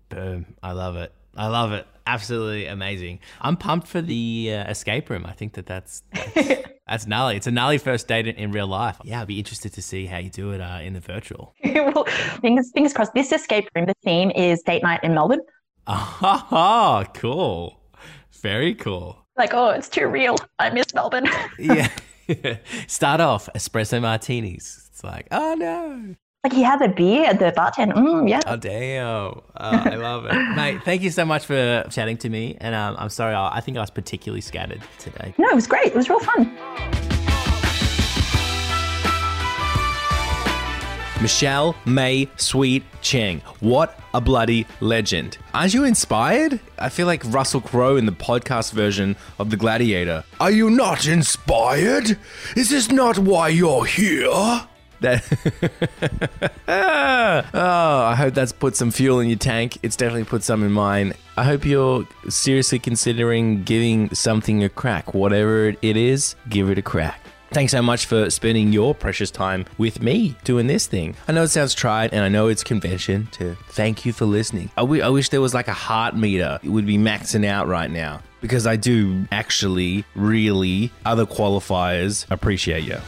[0.08, 0.46] Boom.
[0.62, 1.12] I love it.
[1.36, 1.86] I love it.
[2.06, 3.18] Absolutely amazing.
[3.40, 5.26] I'm pumped for the uh, escape room.
[5.26, 7.36] I think that that's that's, that's gnarly.
[7.36, 8.96] It's a gnarly first date in, in, real life.
[9.02, 11.54] Yeah, I'd be interested to see how you do it uh, in the virtual.
[11.64, 12.04] well,
[12.40, 13.12] fingers fingers crossed.
[13.14, 15.42] This escape room, the theme is date night in Melbourne.
[15.88, 17.80] Oh, cool.
[18.42, 19.24] Very cool.
[19.36, 20.36] Like, oh, it's too real.
[20.58, 21.28] I miss Melbourne.
[21.58, 21.88] yeah.
[22.88, 24.88] Start off espresso martinis.
[24.90, 26.16] It's like, oh no.
[26.46, 27.96] Like he has a beer at the bartender.
[27.96, 28.38] Mm, yeah.
[28.46, 29.04] Oh damn!
[29.04, 30.80] Oh, I love it, mate.
[30.84, 32.56] Thank you so much for chatting to me.
[32.60, 35.34] And um, I'm sorry, I, I think I was particularly scattered today.
[35.38, 35.86] No, it was great.
[35.88, 36.44] It was real fun.
[41.20, 43.40] Michelle May Sweet Cheng.
[43.58, 45.38] What a bloody legend.
[45.52, 46.60] Aren't you inspired?
[46.78, 50.22] I feel like Russell Crowe in the podcast version of The Gladiator.
[50.38, 52.16] Are you not inspired?
[52.54, 54.68] Is this not why you're here?
[55.00, 55.22] That
[56.68, 59.78] oh, I hope that's put some fuel in your tank.
[59.82, 61.14] It's definitely put some in mine.
[61.36, 65.14] I hope you're seriously considering giving something a crack.
[65.14, 67.20] Whatever it is, give it a crack.
[67.52, 71.14] Thanks so much for spending your precious time with me doing this thing.
[71.28, 74.70] I know it sounds tried and I know it's convention to thank you for listening.
[74.76, 76.58] I, w- I wish there was like a heart meter.
[76.62, 82.82] It would be maxing out right now because I do actually, really, other qualifiers appreciate
[82.84, 82.98] you.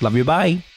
[0.00, 0.24] Love you.
[0.24, 0.67] Bye.